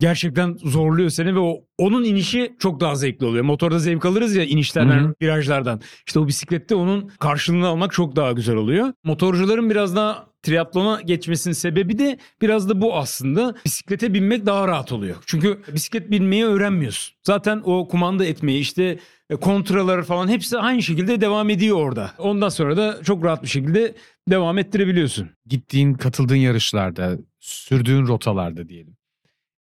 gerçekten 0.00 0.58
zorluyor 0.64 1.10
seni 1.10 1.34
ve 1.34 1.38
o 1.38 1.64
onun 1.78 2.04
inişi 2.04 2.56
çok 2.58 2.80
daha 2.80 2.94
zevkli 2.94 3.26
oluyor. 3.26 3.44
Motorda 3.44 3.78
zevk 3.78 4.04
alırız 4.04 4.36
ya 4.36 4.44
inişlerden, 4.44 4.98
Hı 4.98 5.08
hı. 5.08 5.14
virajlardan. 5.22 5.80
İşte 6.06 6.18
o 6.20 6.26
bisiklette 6.26 6.74
onun 6.74 7.10
karşılığını 7.20 7.66
almak 7.66 7.92
çok 7.92 8.16
daha 8.16 8.32
güzel 8.32 8.56
oluyor. 8.56 8.92
Motorcuların 9.04 9.70
biraz 9.70 9.96
daha 9.96 10.26
triatlona 10.44 11.00
geçmesinin 11.00 11.54
sebebi 11.54 11.98
de 11.98 12.18
biraz 12.42 12.68
da 12.68 12.80
bu 12.80 12.96
aslında. 12.96 13.54
Bisiklete 13.64 14.14
binmek 14.14 14.46
daha 14.46 14.68
rahat 14.68 14.92
oluyor. 14.92 15.16
Çünkü 15.26 15.62
bisiklet 15.74 16.10
binmeyi 16.10 16.44
öğrenmiyorsun. 16.44 17.14
Zaten 17.22 17.62
o 17.64 17.88
kumanda 17.88 18.24
etmeyi 18.24 18.60
işte 18.60 18.98
e, 19.30 19.36
kontraları 19.36 20.02
falan 20.02 20.28
hepsi 20.28 20.58
aynı 20.58 20.82
şekilde 20.82 21.20
devam 21.20 21.50
ediyor 21.50 21.76
orada. 21.76 22.10
Ondan 22.18 22.48
sonra 22.48 22.76
da 22.76 23.02
çok 23.02 23.24
rahat 23.24 23.42
bir 23.42 23.48
şekilde 23.48 23.94
devam 24.30 24.58
ettirebiliyorsun. 24.58 25.30
Gittiğin, 25.46 25.94
katıldığın 25.94 26.36
yarışlarda, 26.36 27.18
sürdüğün 27.40 28.06
rotalarda 28.06 28.68
diyelim. 28.68 28.96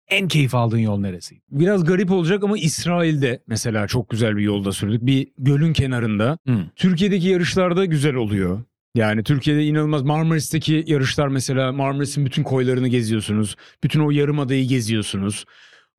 En 0.10 0.28
keyif 0.28 0.56
aldığın 0.56 0.78
yol 0.78 1.00
neresi? 1.00 1.42
Biraz 1.52 1.86
garip 1.86 2.12
olacak 2.12 2.44
ama 2.44 2.58
İsrail'de 2.58 3.44
mesela 3.48 3.88
çok 3.88 4.10
güzel 4.10 4.38
bir 4.38 4.44
yolda 4.44 4.72
sürdük. 4.72 5.06
Bir 5.06 5.28
gölün 5.38 5.74
kenarında. 5.74 6.38
Hı. 6.48 6.66
Türkiye'deki 6.76 7.28
yarışlarda 7.28 7.86
güzel 7.86 8.16
oluyor. 8.16 8.64
Yani 8.96 9.24
Türkiye'de 9.24 9.66
inanılmaz 9.66 10.02
Marmaris'teki 10.02 10.84
yarışlar 10.88 11.28
mesela 11.28 11.72
Marmaris'in 11.72 12.26
bütün 12.26 12.44
koylarını 12.44 12.88
geziyorsunuz. 12.88 13.56
Bütün 13.84 14.00
o 14.00 14.12
yarımadayı 14.12 14.68
geziyorsunuz. 14.68 15.46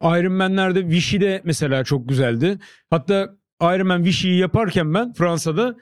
Ironman'lerde 0.03 0.87
Vichy'de 0.87 1.43
mesela 1.45 1.85
çok 1.85 2.09
güzeldi. 2.09 2.59
Hatta 2.91 3.37
Ironman 3.63 4.05
Vichy'yi 4.05 4.39
yaparken 4.39 4.95
ben 4.95 5.13
Fransa'da 5.13 5.77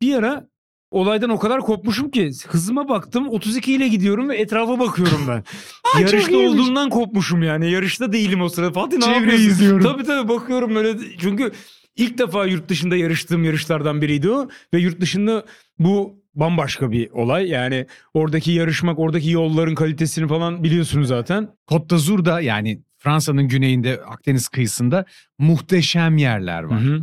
bir 0.00 0.14
ara 0.14 0.48
olaydan 0.90 1.30
o 1.30 1.38
kadar 1.38 1.60
kopmuşum 1.60 2.10
ki 2.10 2.30
hızıma 2.48 2.88
baktım 2.88 3.28
32 3.28 3.72
ile 3.72 3.88
gidiyorum 3.88 4.28
ve 4.28 4.36
etrafa 4.36 4.78
bakıyorum 4.78 5.20
ben. 5.28 5.44
çok 5.92 6.00
Yarışta 6.00 6.36
olduğumdan 6.36 6.90
kopmuşum 6.90 7.42
yani. 7.42 7.70
Yarışta 7.70 8.12
değilim 8.12 8.42
o 8.42 8.48
sırada. 8.48 8.72
Fatih 8.72 8.98
ne 8.98 9.04
Çevreyi 9.04 9.48
izliyorum. 9.48 9.82
Tabii 9.82 10.04
tabii 10.04 10.28
bakıyorum 10.28 10.74
böyle. 10.74 10.98
Çünkü 11.20 11.52
ilk 11.96 12.18
defa 12.18 12.46
yurt 12.46 12.68
dışında 12.68 12.96
yarıştığım 12.96 13.44
yarışlardan 13.44 14.02
biriydi 14.02 14.30
o. 14.30 14.48
Ve 14.74 14.78
yurt 14.78 15.00
dışında 15.00 15.44
bu 15.78 16.23
bambaşka 16.34 16.90
bir 16.90 17.10
olay. 17.10 17.48
Yani 17.48 17.86
oradaki 18.14 18.52
yarışmak, 18.52 18.98
oradaki 18.98 19.30
yolların 19.30 19.74
kalitesini 19.74 20.28
falan 20.28 20.64
biliyorsunuz 20.64 21.08
zaten. 21.08 21.48
Côte 21.68 21.90
d'Azur'da 21.90 22.40
yani 22.40 22.80
Fransa'nın 22.98 23.48
güneyinde 23.48 24.00
Akdeniz 24.06 24.48
kıyısında 24.48 25.04
muhteşem 25.38 26.16
yerler 26.16 26.62
var. 26.62 26.80
Hı 26.80 26.94
hı. 26.94 27.00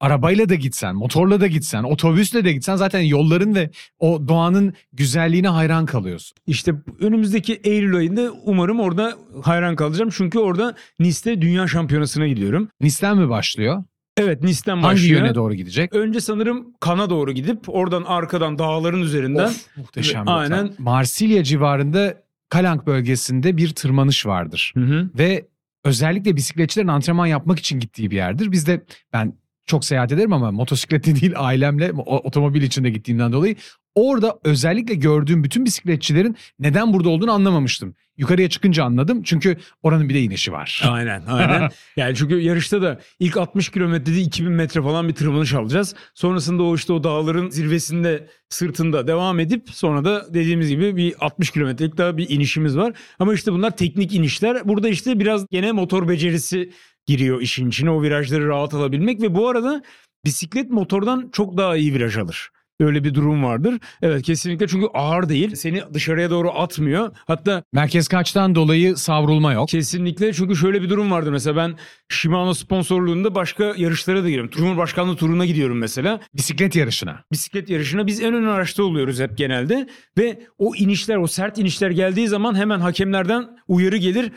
Arabayla 0.00 0.48
da 0.48 0.54
gitsen, 0.54 0.96
motorla 0.96 1.40
da 1.40 1.46
gitsen, 1.46 1.82
otobüsle 1.82 2.44
de 2.44 2.52
gitsen 2.52 2.76
zaten 2.76 3.00
yolların 3.00 3.54
ve 3.54 3.70
o 3.98 4.28
doğanın 4.28 4.74
güzelliğine 4.92 5.48
hayran 5.48 5.86
kalıyorsun. 5.86 6.36
İşte 6.46 6.74
önümüzdeki 7.00 7.60
Eylül 7.64 7.96
ayında 7.96 8.30
umarım 8.44 8.80
orada 8.80 9.16
hayran 9.42 9.76
kalacağım. 9.76 10.10
Çünkü 10.12 10.38
orada 10.38 10.74
Nice'te 10.98 11.42
dünya 11.42 11.66
şampiyonasına 11.66 12.26
gidiyorum. 12.26 12.68
Nice'den 12.80 13.16
mi 13.16 13.28
başlıyor? 13.28 13.84
Evet 14.20 14.42
Nice'ten 14.42 14.72
Hangi 14.76 14.84
başlıyor. 14.84 15.20
yöne 15.22 15.34
doğru 15.34 15.54
gidecek? 15.54 15.94
Önce 15.94 16.20
sanırım 16.20 16.74
Kan'a 16.80 17.10
doğru 17.10 17.32
gidip 17.32 17.58
oradan 17.68 18.02
arkadan 18.02 18.58
dağların 18.58 19.00
üzerinden 19.00 19.44
Of, 19.44 19.76
muhteşem. 19.76 20.22
Rota. 20.22 20.32
aynen. 20.34 20.72
Marsilya 20.78 21.44
civarında 21.44 22.22
Kalank 22.48 22.86
bölgesinde 22.86 23.56
bir 23.56 23.68
tırmanış 23.74 24.26
vardır. 24.26 24.72
Hı 24.76 24.80
hı. 24.80 25.10
Ve 25.18 25.46
özellikle 25.84 26.36
bisikletçilerin 26.36 26.88
antrenman 26.88 27.26
yapmak 27.26 27.58
için 27.58 27.80
gittiği 27.80 28.10
bir 28.10 28.16
yerdir. 28.16 28.52
Biz 28.52 28.66
de 28.66 28.84
ben 29.12 29.32
çok 29.66 29.84
seyahat 29.84 30.12
ederim 30.12 30.32
ama 30.32 30.50
motosikletle 30.50 31.16
değil 31.20 31.32
ailemle 31.36 31.92
otomobil 31.92 32.62
içinde 32.62 32.90
gittiğimden 32.90 33.32
dolayı 33.32 33.56
orada 33.94 34.38
özellikle 34.44 34.94
gördüğüm 34.94 35.44
bütün 35.44 35.64
bisikletçilerin 35.64 36.36
neden 36.58 36.92
burada 36.92 37.08
olduğunu 37.08 37.32
anlamamıştım. 37.32 37.94
Yukarıya 38.16 38.48
çıkınca 38.48 38.84
anladım 38.84 39.22
çünkü 39.22 39.56
oranın 39.82 40.08
bir 40.08 40.14
de 40.14 40.20
inişi 40.20 40.52
var. 40.52 40.82
Aynen 40.88 41.22
aynen. 41.28 41.70
yani 41.96 42.16
çünkü 42.16 42.40
yarışta 42.40 42.82
da 42.82 43.00
ilk 43.18 43.36
60 43.36 43.68
kilometrede 43.68 44.20
2000 44.20 44.52
metre 44.52 44.82
falan 44.82 45.08
bir 45.08 45.14
tırmanış 45.14 45.54
alacağız. 45.54 45.94
Sonrasında 46.14 46.62
o 46.62 46.74
işte 46.74 46.92
o 46.92 47.04
dağların 47.04 47.50
zirvesinde 47.50 48.28
sırtında 48.48 49.06
devam 49.06 49.40
edip 49.40 49.70
sonra 49.70 50.04
da 50.04 50.34
dediğimiz 50.34 50.68
gibi 50.68 50.96
bir 50.96 51.14
60 51.20 51.50
kilometrelik 51.50 51.98
daha 51.98 52.16
bir 52.16 52.30
inişimiz 52.30 52.76
var. 52.76 52.92
Ama 53.18 53.34
işte 53.34 53.52
bunlar 53.52 53.76
teknik 53.76 54.14
inişler. 54.14 54.68
Burada 54.68 54.88
işte 54.88 55.20
biraz 55.20 55.46
gene 55.50 55.72
motor 55.72 56.08
becerisi 56.08 56.72
giriyor 57.06 57.40
işin 57.40 57.68
içine 57.68 57.90
o 57.90 58.02
virajları 58.02 58.48
rahat 58.48 58.74
alabilmek 58.74 59.22
ve 59.22 59.34
bu 59.34 59.48
arada 59.48 59.82
bisiklet 60.24 60.70
motordan 60.70 61.28
çok 61.32 61.56
daha 61.56 61.76
iyi 61.76 61.94
viraj 61.94 62.16
alır. 62.16 62.50
Öyle 62.80 63.04
bir 63.04 63.14
durum 63.14 63.44
vardır. 63.44 63.74
Evet 64.02 64.22
kesinlikle 64.22 64.68
çünkü 64.68 64.86
ağır 64.94 65.28
değil. 65.28 65.54
Seni 65.54 65.82
dışarıya 65.94 66.30
doğru 66.30 66.50
atmıyor. 66.50 67.10
Hatta 67.26 67.62
Merkez 67.72 68.08
kaçtan 68.08 68.54
dolayı 68.54 68.96
savrulma 68.96 69.52
yok. 69.52 69.68
Kesinlikle 69.68 70.32
çünkü 70.32 70.56
şöyle 70.56 70.82
bir 70.82 70.90
durum 70.90 71.10
vardı 71.10 71.32
mesela 71.32 71.56
ben 71.56 71.74
Shimano 72.08 72.54
sponsorluğunda 72.54 73.34
başka 73.34 73.74
yarışlara 73.76 74.22
da 74.22 74.28
giriyorum. 74.28 74.50
Cumhurbaşkanlığı 74.50 75.16
turuna 75.16 75.46
gidiyorum 75.46 75.78
mesela. 75.78 76.20
Bisiklet 76.34 76.76
yarışına. 76.76 77.24
Bisiklet 77.32 77.70
yarışına 77.70 78.06
biz 78.06 78.22
en 78.22 78.34
ön 78.34 78.44
araçta 78.44 78.82
oluyoruz 78.82 79.20
hep 79.20 79.38
genelde 79.38 79.88
ve 80.18 80.46
o 80.58 80.74
inişler 80.74 81.16
o 81.16 81.26
sert 81.26 81.58
inişler 81.58 81.90
geldiği 81.90 82.28
zaman 82.28 82.54
hemen 82.54 82.80
hakemlerden 82.80 83.48
uyarı 83.68 83.96
gelir. 83.96 84.32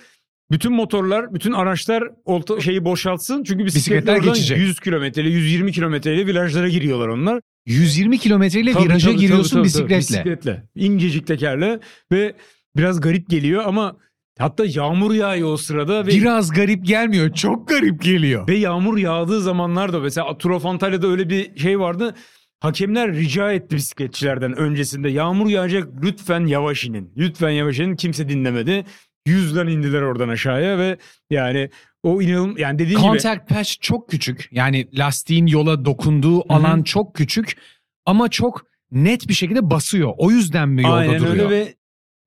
Bütün 0.51 0.73
motorlar, 0.73 1.34
bütün 1.34 1.51
araçlar 1.51 2.03
olta, 2.25 2.60
şeyi 2.60 2.86
boşaltsın. 2.86 3.43
Çünkü 3.43 3.65
Bisikletler 3.65 4.17
geçecek. 4.17 4.58
100 4.58 4.79
kilometreli, 4.79 5.32
120 5.32 5.71
kilometreyle 5.71 6.27
virajlara 6.27 6.69
giriyorlar 6.69 7.08
onlar. 7.08 7.41
120 7.65 8.19
kilometreyle 8.19 8.71
Tabii, 8.71 8.84
viraja 8.84 9.10
tabii, 9.10 9.19
giriyorsun 9.19 9.58
tabii, 9.58 9.71
tabii, 9.71 9.89
bisikletle. 9.89 9.97
Bisikletle. 9.97 10.63
İncecik 10.75 11.27
tekerle 11.27 11.79
ve 12.12 12.36
biraz 12.77 13.01
garip 13.01 13.29
geliyor 13.29 13.63
ama 13.65 13.97
hatta 14.39 14.65
yağmur 14.65 15.13
yağıyor 15.13 15.53
o 15.53 15.58
sırada 15.58 16.08
ve 16.08 16.12
Biraz 16.12 16.51
garip 16.51 16.86
gelmiyor. 16.86 17.34
Çok 17.34 17.67
garip 17.67 18.01
geliyor. 18.01 18.47
Ve 18.47 18.56
yağmur 18.56 18.97
yağdığı 18.97 19.41
zamanlarda 19.41 19.99
mesela 19.99 20.38
Tour 20.38 20.51
of 20.51 20.65
Antalya'da 20.65 21.08
öyle 21.08 21.29
bir 21.29 21.60
şey 21.60 21.79
vardı. 21.79 22.15
Hakemler 22.60 23.13
rica 23.13 23.51
etti 23.51 23.75
bisikletçilerden 23.75 24.53
öncesinde 24.58 25.10
yağmur 25.10 25.49
yağacak 25.49 25.88
lütfen 26.03 26.45
yavaş 26.45 26.86
inin. 26.86 27.12
Lütfen 27.17 27.49
yavaş 27.49 27.79
inin 27.79 27.95
kimse 27.95 28.29
dinlemedi. 28.29 28.86
Yüzden 29.25 29.67
indiler 29.67 30.01
oradan 30.01 30.29
aşağıya 30.29 30.77
ve 30.77 30.97
yani 31.29 31.69
o 32.03 32.21
inanılmaz 32.21 32.59
yani 32.59 32.79
dediğim 32.79 33.01
gibi 33.01 33.07
Contact 33.07 33.49
patch 33.49 33.71
çok 33.81 34.09
küçük. 34.09 34.49
Yani 34.51 34.88
lastiğin 34.93 35.47
yola 35.47 35.86
dokunduğu 35.86 36.53
alan 36.53 36.83
çok 36.83 37.15
küçük 37.15 37.57
ama 38.05 38.29
çok 38.29 38.65
net 38.91 39.27
bir 39.27 39.33
şekilde 39.33 39.69
basıyor. 39.69 40.13
O 40.17 40.31
yüzden 40.31 40.69
mi 40.69 40.83
yolda 40.83 40.93
aynen 40.93 41.19
duruyor? 41.19 41.33
öyle 41.33 41.49
ve 41.49 41.75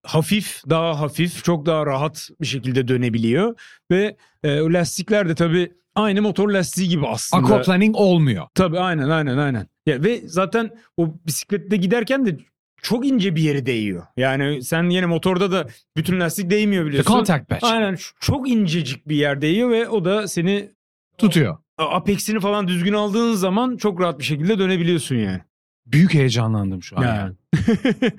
hafif 0.06 0.62
daha 0.70 1.00
hafif 1.00 1.44
çok 1.44 1.66
daha 1.66 1.86
rahat 1.86 2.30
bir 2.40 2.46
şekilde 2.46 2.88
dönebiliyor 2.88 3.60
ve 3.90 4.16
e, 4.42 4.60
o 4.60 4.72
lastikler 4.72 5.28
de 5.28 5.34
tabii 5.34 5.72
aynı 5.94 6.22
motor 6.22 6.48
lastiği 6.48 6.88
gibi 6.88 7.06
aslında. 7.06 7.42
Aquaplaning 7.42 7.96
olmuyor. 7.96 8.46
Tabii 8.54 8.78
aynen 8.78 9.08
aynen 9.08 9.38
aynen. 9.38 9.66
Ya, 9.86 10.02
ve 10.02 10.20
zaten 10.24 10.70
o 10.96 11.14
bisiklette 11.26 11.76
giderken 11.76 12.26
de 12.26 12.38
çok 12.82 13.06
ince 13.06 13.36
bir 13.36 13.42
yeri 13.42 13.66
değiyor. 13.66 14.02
Yani 14.16 14.62
sen 14.62 14.90
yine 14.90 15.06
motorda 15.06 15.52
da 15.52 15.66
bütün 15.96 16.20
lastik 16.20 16.50
değmiyor 16.50 16.82
The 16.84 16.88
biliyorsun. 16.88 17.12
contact 17.12 17.48
patch 17.48 17.64
Aynen 17.64 17.96
çok 18.20 18.48
incecik 18.50 19.08
bir 19.08 19.16
yer 19.16 19.40
değiyor 19.40 19.70
ve 19.70 19.88
o 19.88 20.04
da 20.04 20.28
seni 20.28 20.70
tutuyor. 21.18 21.56
apexini 21.78 22.40
falan 22.40 22.68
düzgün 22.68 22.92
aldığın 22.92 23.32
zaman 23.34 23.76
çok 23.76 24.00
rahat 24.00 24.18
bir 24.18 24.24
şekilde 24.24 24.58
dönebiliyorsun 24.58 25.16
yani. 25.16 25.40
Büyük 25.86 26.14
heyecanlandım 26.14 26.82
şu 26.82 26.98
an. 26.98 27.02
Yani. 27.02 27.34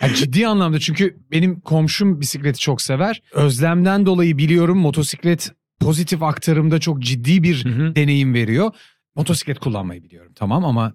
Yani 0.01 0.15
ciddi 0.15 0.47
anlamda 0.47 0.79
çünkü 0.79 1.17
benim 1.31 1.59
komşum 1.59 2.21
bisikleti 2.21 2.59
çok 2.59 2.81
sever. 2.81 3.21
Özlemden 3.33 4.05
dolayı 4.05 4.37
biliyorum 4.37 4.77
motosiklet 4.77 5.51
pozitif 5.79 6.23
aktarımda 6.23 6.79
çok 6.79 6.99
ciddi 7.01 7.43
bir 7.43 7.65
Hı 7.65 7.69
hı. 7.69 7.95
deneyim 7.95 8.33
veriyor. 8.33 8.71
Motosiklet 9.15 9.59
kullanmayı 9.59 10.03
biliyorum 10.03 10.31
tamam 10.35 10.65
ama 10.65 10.93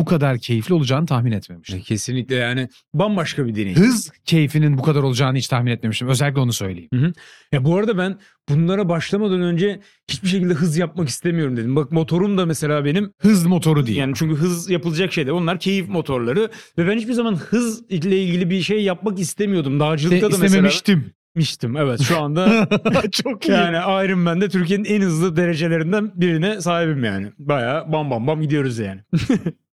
bu 0.00 0.04
kadar 0.04 0.38
keyifli 0.38 0.74
olacağını 0.74 1.06
tahmin 1.06 1.32
etmemiştim. 1.32 1.80
Kesinlikle 1.80 2.34
yani 2.34 2.68
bambaşka 2.94 3.46
bir 3.46 3.54
deneyim. 3.54 3.78
Hız 3.78 4.10
keyfinin 4.24 4.78
bu 4.78 4.82
kadar 4.82 5.02
olacağını 5.02 5.38
hiç 5.38 5.48
tahmin 5.48 5.70
etmemiştim. 5.70 6.08
Özellikle 6.08 6.40
onu 6.40 6.52
söyleyeyim. 6.52 7.12
Ya 7.52 7.64
bu 7.64 7.76
arada 7.76 7.98
ben 7.98 8.18
bunlara 8.48 8.88
başlamadan 8.88 9.40
önce 9.40 9.80
hiçbir 10.10 10.28
şekilde 10.28 10.54
hız 10.54 10.76
yapmak 10.76 11.08
istemiyorum 11.08 11.56
dedim. 11.56 11.76
Bak 11.76 11.92
motorum 11.92 12.38
da 12.38 12.46
mesela 12.46 12.84
benim 12.84 13.12
Hız 13.18 13.46
motoru 13.46 13.86
değil. 13.86 13.98
Yani 13.98 14.12
çünkü 14.16 14.34
hız 14.36 14.70
yapılacak 14.70 15.12
şeyler. 15.12 15.32
Onlar 15.32 15.60
keyif 15.60 15.88
motorları 15.88 16.50
ve 16.78 16.88
ben 16.88 16.98
hiçbir 16.98 17.12
zaman 17.12 17.36
hız 17.36 17.82
ile 17.90 18.22
ilgili 18.22 18.50
bir 18.50 18.62
şey 18.62 18.82
yapmak 18.82 19.18
istemiyordum. 19.18 19.80
Dağcılıkta 19.80 20.26
da 20.26 20.28
mesela 20.28 20.46
istememiştim. 20.46 21.12
miştim. 21.34 21.76
Evet 21.76 22.00
şu 22.02 22.20
anda 22.20 22.68
çok 23.12 23.48
iyi. 23.48 23.52
yani 23.52 23.76
Iron 23.76 24.18
Man'de 24.18 24.48
Türkiye'nin 24.48 24.84
en 24.84 25.00
hızlı 25.00 25.36
derecelerinden 25.36 26.12
birine 26.14 26.60
sahibim 26.60 27.04
yani. 27.04 27.26
Bayağı 27.38 27.92
bam 27.92 28.10
bam 28.10 28.26
bam 28.26 28.42
gidiyoruz 28.42 28.78
yani. 28.78 29.00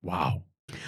Wow. 0.00 0.42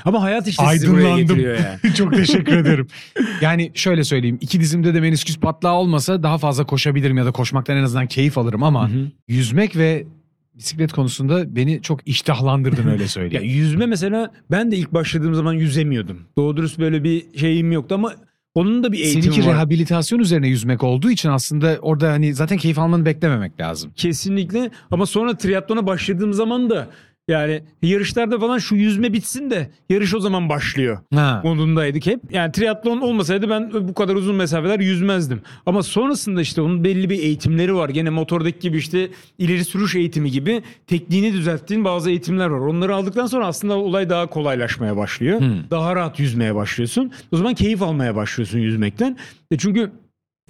Ama 0.04 0.22
hayat 0.22 0.48
işte 0.48 0.64
sizi 0.72 0.90
buraya 0.90 0.98
Aydınlandım. 1.14 1.26
getiriyor 1.36 1.58
yani. 1.82 1.94
Çok 1.96 2.14
teşekkür 2.14 2.56
ederim. 2.56 2.86
Yani 3.40 3.70
şöyle 3.74 4.04
söyleyeyim. 4.04 4.38
iki 4.40 4.60
dizimde 4.60 4.94
de 4.94 5.00
menisküs 5.00 5.38
patlağı 5.38 5.74
olmasa 5.74 6.22
daha 6.22 6.38
fazla 6.38 6.64
koşabilirim 6.64 7.16
ya 7.16 7.24
da 7.26 7.32
koşmaktan 7.32 7.76
en 7.76 7.82
azından 7.82 8.06
keyif 8.06 8.38
alırım 8.38 8.62
ama 8.62 8.90
Hı 8.90 8.94
hı. 8.94 9.06
yüzmek 9.28 9.76
ve 9.76 10.06
bisiklet 10.54 10.92
konusunda 10.92 11.56
beni 11.56 11.82
çok 11.82 12.08
iştahlandırdın 12.08 12.88
öyle 12.88 13.02
Ya 13.02 13.08
söyleyeyim. 13.08 13.44
yüzme 13.56 13.86
mesela 13.86 14.30
ben 14.50 14.70
de 14.70 14.76
ilk 14.76 14.92
başladığım 14.94 15.34
zaman 15.34 15.52
yüzemiyordum. 15.52 16.18
Doğru 16.38 16.56
dürüst 16.56 16.78
böyle 16.78 17.04
bir 17.04 17.38
şeyim 17.38 17.72
yoktu 17.72 17.94
ama 17.94 18.12
onun 18.54 18.84
da 18.84 18.92
bir 18.92 18.98
eğitimi 18.98 19.22
Seninki 19.22 19.46
var. 19.46 19.54
rehabilitasyon 19.54 20.18
üzerine 20.18 20.48
yüzmek 20.48 20.84
olduğu 20.84 21.10
için 21.10 21.28
aslında 21.28 21.78
orada 21.82 22.12
hani 22.12 22.34
zaten 22.34 22.58
keyif 22.58 22.78
almanı 22.78 23.04
beklememek 23.06 23.60
lazım. 23.60 23.92
Kesinlikle 23.96 24.70
ama 24.90 25.06
sonra 25.06 25.36
triatlona 25.36 25.86
başladığım 25.86 26.32
zaman 26.32 26.70
da 26.70 26.88
yani 27.28 27.62
yarışlarda 27.82 28.38
falan 28.38 28.58
şu 28.58 28.74
yüzme 28.76 29.12
bitsin 29.12 29.50
de 29.50 29.70
yarış 29.90 30.14
o 30.14 30.20
zaman 30.20 30.48
başlıyor. 30.48 30.98
Ha. 31.14 31.40
modundaydık 31.44 32.06
hep. 32.06 32.20
Yani 32.30 32.52
triatlon 32.52 33.00
olmasaydı 33.00 33.50
ben 33.50 33.72
bu 33.88 33.94
kadar 33.94 34.14
uzun 34.14 34.36
mesafeler 34.36 34.80
yüzmezdim. 34.80 35.42
Ama 35.66 35.82
sonrasında 35.82 36.40
işte 36.40 36.60
onun 36.60 36.84
belli 36.84 37.10
bir 37.10 37.18
eğitimleri 37.18 37.74
var. 37.74 37.88
Gene 37.88 38.10
motordaki 38.10 38.58
gibi 38.58 38.76
işte 38.76 39.08
ileri 39.38 39.64
sürüş 39.64 39.94
eğitimi 39.94 40.30
gibi 40.30 40.62
tekniğini 40.86 41.32
düzelttiğin 41.32 41.84
bazı 41.84 42.10
eğitimler 42.10 42.46
var. 42.46 42.58
Onları 42.58 42.94
aldıktan 42.94 43.26
sonra 43.26 43.46
aslında 43.46 43.76
olay 43.78 44.10
daha 44.10 44.26
kolaylaşmaya 44.26 44.96
başlıyor. 44.96 45.40
Hmm. 45.40 45.70
Daha 45.70 45.96
rahat 45.96 46.20
yüzmeye 46.20 46.54
başlıyorsun. 46.54 47.12
O 47.32 47.36
zaman 47.36 47.54
keyif 47.54 47.82
almaya 47.82 48.16
başlıyorsun 48.16 48.58
yüzmekten. 48.58 49.16
E 49.50 49.58
çünkü 49.58 49.90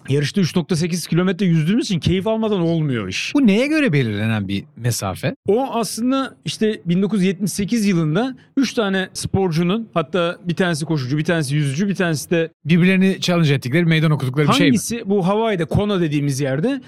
yarışta 0.08 0.40
3.8 0.40 1.08
kilometre 1.08 1.46
yüzdüğümüz 1.46 1.86
için 1.86 2.00
keyif 2.00 2.26
almadan 2.26 2.60
olmuyor 2.60 3.08
iş. 3.08 3.32
Bu 3.34 3.46
neye 3.46 3.66
göre 3.66 3.92
belirlenen 3.92 4.48
bir 4.48 4.64
mesafe? 4.76 5.34
O 5.48 5.66
aslında 5.72 6.36
işte 6.44 6.82
1978 6.86 7.86
yılında 7.86 8.36
3 8.56 8.74
tane 8.74 9.08
sporcunun 9.14 9.88
hatta 9.94 10.38
bir 10.44 10.56
tanesi 10.56 10.84
koşucu, 10.84 11.18
bir 11.18 11.24
tanesi 11.24 11.54
yüzücü, 11.54 11.88
bir 11.88 11.94
tanesi 11.94 12.30
de 12.30 12.50
Birbirlerini 12.64 13.20
challenge 13.20 13.54
ettikleri, 13.54 13.84
meydan 13.84 14.10
okudukları 14.10 14.48
bir 14.48 14.52
şey 14.52 14.66
mi? 14.66 14.70
hangisi 14.70 15.02
bu 15.06 15.26
Hawaii'de 15.26 15.64
Kona 15.64 16.00
dediğimiz 16.00 16.40
yerde 16.40 16.80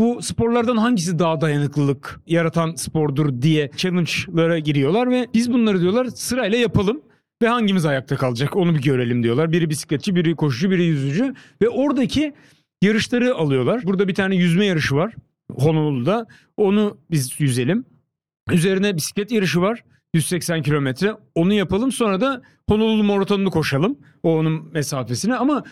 bu 0.00 0.22
sporlardan 0.22 0.76
hangisi 0.76 1.18
daha 1.18 1.40
dayanıklılık 1.40 2.20
yaratan 2.26 2.74
spordur 2.74 3.42
diye 3.42 3.70
challenge'lara 3.76 4.58
giriyorlar 4.58 5.10
ve 5.10 5.26
biz 5.34 5.52
bunları 5.52 5.80
diyorlar 5.80 6.06
sırayla 6.06 6.58
yapalım 6.58 7.00
ve 7.42 7.48
hangimiz 7.48 7.86
ayakta 7.86 8.16
kalacak 8.16 8.56
onu 8.56 8.74
bir 8.74 8.82
görelim 8.82 9.22
diyorlar. 9.22 9.52
Biri 9.52 9.70
bisikletçi, 9.70 10.14
biri 10.14 10.36
koşucu, 10.36 10.70
biri 10.70 10.84
yüzücü 10.84 11.34
ve 11.62 11.68
oradaki 11.68 12.34
yarışları 12.82 13.34
alıyorlar. 13.34 13.82
Burada 13.84 14.08
bir 14.08 14.14
tane 14.14 14.36
yüzme 14.36 14.66
yarışı 14.66 14.94
var 14.94 15.14
Honolulu'da. 15.52 16.26
Onu 16.56 16.98
biz 17.10 17.40
yüzelim. 17.40 17.84
Üzerine 18.52 18.96
bisiklet 18.96 19.32
yarışı 19.32 19.60
var. 19.60 19.84
180 20.14 20.62
kilometre. 20.62 21.14
Onu 21.34 21.52
yapalım 21.52 21.92
sonra 21.92 22.20
da 22.20 22.42
Honolulu 22.68 23.04
maratonunu 23.04 23.50
koşalım. 23.50 23.98
O 24.22 24.36
onun 24.36 24.72
mesafesine 24.72 25.36
ama 25.36 25.64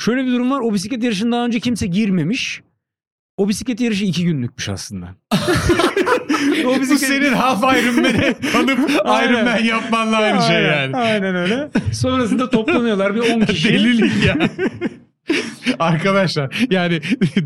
şöyle 0.00 0.26
bir 0.26 0.32
durum 0.32 0.50
var. 0.50 0.60
O 0.60 0.74
bisiklet 0.74 1.02
yarışında 1.02 1.36
daha 1.36 1.46
önce 1.46 1.60
kimse 1.60 1.86
girmemiş. 1.86 2.62
O 3.36 3.48
bisiklet 3.48 3.80
yarışı 3.80 4.04
iki 4.04 4.24
günlükmüş 4.24 4.68
aslında. 4.68 5.14
o 6.66 6.80
Bu 6.80 6.98
senin 6.98 7.32
half 7.32 7.58
Ironman'e 7.58 8.34
kanıp 8.52 8.90
Aynen. 9.04 9.32
Ironman 9.32 9.58
yapmanla 9.58 10.16
aynı 10.16 10.42
şey 10.42 10.56
Aynen, 10.56 10.82
yani. 10.82 10.96
Aynen 10.96 11.34
öyle. 11.34 11.68
Sonrasında 11.92 12.50
toplanıyorlar 12.50 13.14
bir 13.14 13.20
10 13.20 13.40
kişi. 13.40 13.68
Delilik 13.68 14.26
ya. 14.26 14.36
Arkadaşlar 15.78 16.66
yani 16.70 17.00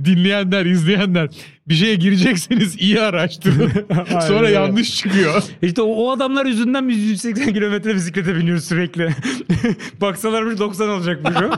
dinleyenler, 0.05 0.67
izleyenler 0.67 1.29
bir 1.69 1.75
şeye 1.75 1.95
girecekseniz 1.95 2.77
iyi 2.79 3.01
araştırın. 3.01 3.73
Sonra 4.21 4.47
öyle. 4.47 4.55
yanlış 4.55 4.97
çıkıyor. 4.97 5.43
İşte 5.63 5.83
o, 5.83 5.87
o 5.87 6.11
adamlar 6.11 6.47
yüzünden 6.47 6.89
biz 6.89 6.99
180 6.99 7.53
kilometre 7.53 7.95
bisiklete 7.95 8.37
biniyoruz 8.37 8.65
sürekli. 8.65 9.09
Baksalarmış 10.01 10.59
90 10.59 10.89
olacakmış 10.89 11.37
o. 11.37 11.51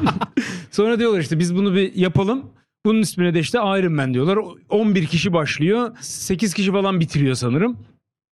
Sonra 0.70 0.98
diyorlar 0.98 1.20
işte 1.20 1.38
biz 1.38 1.56
bunu 1.56 1.74
bir 1.74 1.94
yapalım. 1.94 2.44
Bunun 2.86 3.02
ismine 3.02 3.34
de 3.34 3.40
işte 3.40 3.58
Ironman 3.58 4.14
diyorlar. 4.14 4.38
11 4.68 5.06
kişi 5.06 5.32
başlıyor. 5.32 5.96
8 6.00 6.54
kişi 6.54 6.72
falan 6.72 7.00
bitiriyor 7.00 7.34
sanırım. 7.34 7.78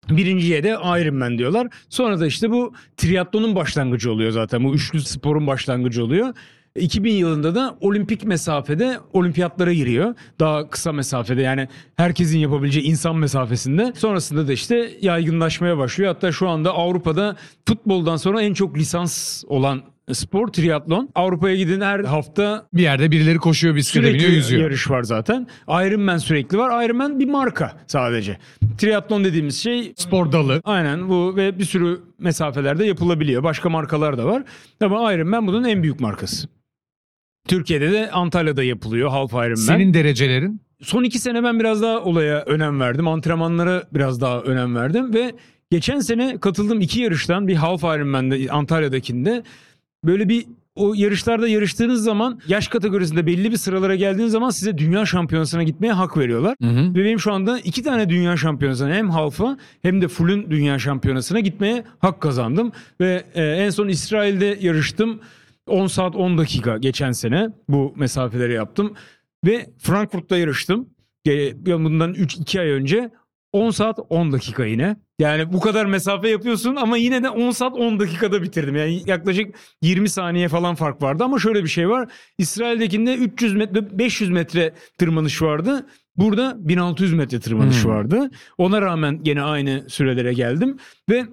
Birinciye 0.09 0.63
de 0.63 0.69
Ironman 0.69 1.37
diyorlar. 1.37 1.67
Sonra 1.89 2.19
da 2.19 2.27
işte 2.27 2.51
bu 2.51 2.73
triatlonun 2.97 3.55
başlangıcı 3.55 4.11
oluyor 4.11 4.31
zaten. 4.31 4.63
Bu 4.63 4.75
üçlü 4.75 5.01
sporun 5.01 5.47
başlangıcı 5.47 6.03
oluyor. 6.03 6.33
2000 6.75 7.13
yılında 7.13 7.55
da 7.55 7.77
olimpik 7.81 8.23
mesafede 8.23 8.99
olimpiyatlara 9.13 9.73
giriyor. 9.73 10.15
Daha 10.39 10.69
kısa 10.69 10.91
mesafede 10.91 11.41
yani 11.41 11.67
herkesin 11.95 12.39
yapabileceği 12.39 12.85
insan 12.85 13.15
mesafesinde. 13.15 13.93
Sonrasında 13.95 14.47
da 14.47 14.53
işte 14.53 14.91
yaygınlaşmaya 15.01 15.77
başlıyor. 15.77 16.13
Hatta 16.13 16.31
şu 16.31 16.49
anda 16.49 16.73
Avrupa'da 16.73 17.35
futboldan 17.67 18.15
sonra 18.15 18.41
en 18.41 18.53
çok 18.53 18.77
lisans 18.77 19.43
olan 19.47 19.81
spor 20.13 20.47
triatlon. 20.47 21.09
Avrupa'ya 21.15 21.55
gidin 21.55 21.81
her 21.81 21.99
hafta 21.99 22.67
Bir 22.73 22.81
yerde 22.81 23.11
birileri 23.11 23.37
koşuyor, 23.37 23.75
bisiklete 23.75 24.13
biniyor, 24.13 24.29
yüzüyor. 24.29 24.61
yarış 24.61 24.89
var 24.89 25.03
zaten. 25.03 25.47
Ironman 25.69 26.17
sürekli 26.17 26.57
var. 26.57 26.85
Ironman 26.85 27.19
bir 27.19 27.25
marka 27.29 27.73
sadece. 27.87 28.37
Triatlon 28.77 29.23
dediğimiz 29.23 29.57
şey 29.63 29.93
Spor 29.95 30.31
dalı. 30.31 30.61
aynen 30.63 31.09
bu 31.09 31.35
ve 31.35 31.59
bir 31.59 31.65
sürü 31.65 31.99
mesafelerde 32.19 32.85
yapılabiliyor. 32.85 33.43
Başka 33.43 33.69
markalar 33.69 34.17
da 34.17 34.25
var. 34.25 34.43
Ama 34.81 35.13
Ironman 35.13 35.47
bunun 35.47 35.63
en 35.63 35.83
büyük 35.83 35.99
markası. 35.99 36.47
Türkiye'de 37.47 37.91
de 37.91 38.11
Antalya'da 38.11 38.63
yapılıyor 38.63 39.09
Half 39.09 39.31
Ironman. 39.33 39.55
Senin 39.55 39.93
derecelerin 39.93 40.61
Son 40.81 41.03
iki 41.03 41.19
sene 41.19 41.43
ben 41.43 41.59
biraz 41.59 41.81
daha 41.81 41.99
olaya 41.99 42.41
önem 42.41 42.79
verdim. 42.79 43.07
Antrenmanlara 43.07 43.83
biraz 43.93 44.21
daha 44.21 44.41
önem 44.41 44.75
verdim 44.75 45.13
ve 45.13 45.31
geçen 45.71 45.99
sene 45.99 46.37
katıldığım 46.39 46.81
iki 46.81 47.01
yarıştan 47.01 47.47
bir 47.47 47.55
Half 47.55 47.83
Ironman'de 47.83 48.51
Antalya'dakinde 48.51 49.43
böyle 50.05 50.29
bir 50.29 50.45
o 50.75 50.93
yarışlarda 50.93 51.47
yarıştığınız 51.47 52.03
zaman 52.03 52.39
yaş 52.47 52.67
kategorisinde 52.67 53.25
belli 53.25 53.51
bir 53.51 53.57
sıralara 53.57 53.95
geldiğiniz 53.95 54.31
zaman 54.31 54.49
size 54.49 54.77
dünya 54.77 55.05
şampiyonasına 55.05 55.63
gitmeye 55.63 55.93
hak 55.93 56.17
veriyorlar. 56.17 56.55
Hı 56.61 56.67
hı. 56.67 56.95
Ve 56.95 57.05
benim 57.05 57.19
şu 57.19 57.33
anda 57.33 57.59
iki 57.59 57.83
tane 57.83 58.09
dünya 58.09 58.37
şampiyonasına 58.37 58.93
hem 58.93 59.09
halfa 59.09 59.57
hem 59.81 60.01
de 60.01 60.07
full'ün 60.07 60.51
dünya 60.51 60.79
şampiyonasına 60.79 61.39
gitmeye 61.39 61.83
hak 61.99 62.21
kazandım. 62.21 62.71
Ve 63.01 63.23
e, 63.35 63.43
en 63.43 63.69
son 63.69 63.87
İsrail'de 63.87 64.57
yarıştım. 64.61 65.19
10 65.67 65.87
saat 65.87 66.15
10 66.15 66.37
dakika 66.37 66.77
geçen 66.77 67.11
sene 67.11 67.49
bu 67.69 67.93
mesafeleri 67.95 68.53
yaptım. 68.53 68.93
Ve 69.45 69.65
Frankfurt'ta 69.77 70.37
yarıştım. 70.37 70.89
Bundan 71.65 72.13
3-2 72.13 72.59
ay 72.59 72.69
önce 72.69 73.11
10 73.55 73.69
saat 73.71 73.99
10 74.09 74.31
dakika 74.31 74.65
yine. 74.65 74.95
Yani 75.19 75.53
bu 75.53 75.59
kadar 75.59 75.85
mesafe 75.85 76.29
yapıyorsun 76.29 76.75
ama 76.75 76.97
yine 76.97 77.23
de 77.23 77.29
10 77.29 77.51
saat 77.51 77.75
10 77.75 77.99
dakikada 77.99 78.43
bitirdim. 78.43 78.75
Yani 78.75 79.01
yaklaşık 79.05 79.55
20 79.81 80.09
saniye 80.09 80.47
falan 80.47 80.75
fark 80.75 81.01
vardı 81.01 81.23
ama 81.23 81.39
şöyle 81.39 81.63
bir 81.63 81.69
şey 81.69 81.89
var. 81.89 82.11
İsrail'dekinde 82.37 83.15
300 83.15 83.53
metre 83.55 83.99
500 83.99 84.29
metre 84.29 84.73
tırmanış 84.97 85.41
vardı. 85.41 85.85
Burada 86.15 86.55
1600 86.59 87.13
metre 87.13 87.39
tırmanış 87.39 87.83
Hmm. 87.83 87.91
vardı. 87.91 88.31
Ona 88.57 88.81
rağmen 88.81 89.23
gene 89.23 89.41
aynı 89.41 89.85
sürelere 89.89 90.33
geldim 90.33 90.77
ve 91.09 91.25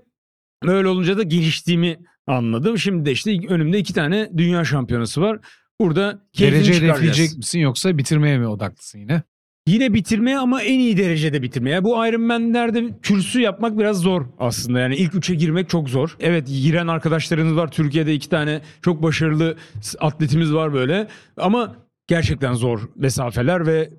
böyle 0.64 0.88
olunca 0.88 1.18
da 1.18 1.22
geliştiğimi 1.22 1.98
anladım. 2.26 2.78
Şimdi 2.78 3.04
de 3.06 3.12
işte 3.12 3.38
önümde 3.48 3.78
iki 3.78 3.94
tane 3.94 4.30
dünya 4.36 4.64
şampiyonası 4.64 5.20
var. 5.20 5.38
Burada 5.80 6.22
Derece 6.38 6.74
hedefleyecek 6.74 7.36
misin 7.36 7.60
yoksa 7.60 7.98
bitirmeye 7.98 8.38
mi 8.38 8.46
odaklısın 8.46 8.98
yine? 8.98 9.22
Yine 9.66 9.94
bitirmeye 9.94 10.38
ama 10.38 10.62
en 10.62 10.78
iyi 10.78 10.96
derecede 10.96 11.42
bitirmeye. 11.42 11.84
Bu 11.84 12.06
Ironman'lerde 12.06 12.84
kürsü 13.02 13.40
yapmak 13.40 13.78
biraz 13.78 13.96
zor 14.00 14.26
aslında. 14.38 14.80
Yani 14.80 14.96
ilk 14.96 15.14
üçe 15.14 15.34
girmek 15.34 15.68
çok 15.68 15.88
zor. 15.88 16.16
Evet 16.20 16.46
giren 16.48 16.86
arkadaşlarınız 16.86 17.56
var. 17.56 17.70
Türkiye'de 17.70 18.14
iki 18.14 18.28
tane 18.28 18.60
çok 18.82 19.02
başarılı 19.02 19.56
atletimiz 20.00 20.54
var 20.54 20.72
böyle. 20.72 21.08
Ama 21.36 21.76
gerçekten 22.06 22.54
zor 22.54 22.80
mesafeler 22.96 23.66
ve 23.66 23.90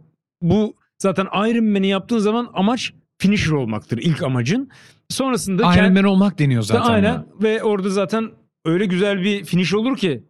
bu 0.42 0.76
zaten 0.98 1.26
Ironman'i 1.26 1.88
yaptığın 1.88 2.18
zaman 2.20 2.50
amaç 2.54 2.94
finisher 3.18 3.52
olmaktır 3.52 3.98
ilk 3.98 4.24
amacın. 4.24 4.70
Sonrasında 5.10 5.64
kend- 5.64 5.84
Iron 5.86 5.94
Man 5.94 6.04
olmak 6.04 6.40
deniyor 6.40 6.62
zaten. 6.64 6.94
Aynen 6.94 7.26
ve 7.44 7.64
orada 7.64 7.90
zaten 7.90 8.30
öyle 8.66 8.86
güzel 8.86 9.22
bir 9.22 9.46
finish 9.46 9.74
olur 9.74 9.98
ki 9.98 10.24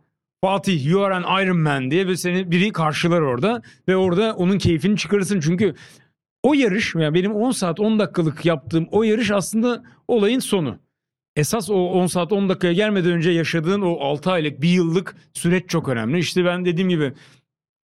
Fatih 0.44 0.86
you 0.86 1.04
are 1.04 1.16
an 1.16 1.44
Iron 1.44 1.58
Man 1.58 1.92
diye 1.92 2.08
ve 2.08 2.18
seni 2.18 2.52
biri 2.52 2.72
karşılar 2.72 3.22
orada 3.22 3.62
ve 3.88 3.96
orada 3.96 4.36
onun 4.36 4.58
keyfini 4.58 4.98
çıkarırsın 4.98 5.40
çünkü 5.40 5.76
o 6.44 6.54
yarış 6.54 6.96
yani 6.96 7.14
benim 7.14 7.34
10 7.36 7.52
saat 7.52 7.80
10 7.80 8.00
dakikalık 8.00 8.46
yaptığım 8.46 8.88
o 8.92 9.04
yarış 9.04 9.32
aslında 9.32 9.84
olayın 10.08 10.40
sonu. 10.40 10.80
Esas 11.36 11.70
o 11.70 11.74
10 11.74 12.08
saat 12.08 12.32
10 12.32 12.50
dakikaya 12.50 12.74
gelmeden 12.74 13.12
önce 13.12 13.32
yaşadığın 13.32 13.82
o 13.82 14.00
6 14.00 14.32
aylık 14.32 14.62
bir 14.62 14.70
yıllık 14.70 15.16
süreç 15.34 15.70
çok 15.70 15.90
önemli. 15.90 16.20
İşte 16.20 16.46
ben 16.46 16.66
dediğim 16.66 16.90
gibi 16.90 17.14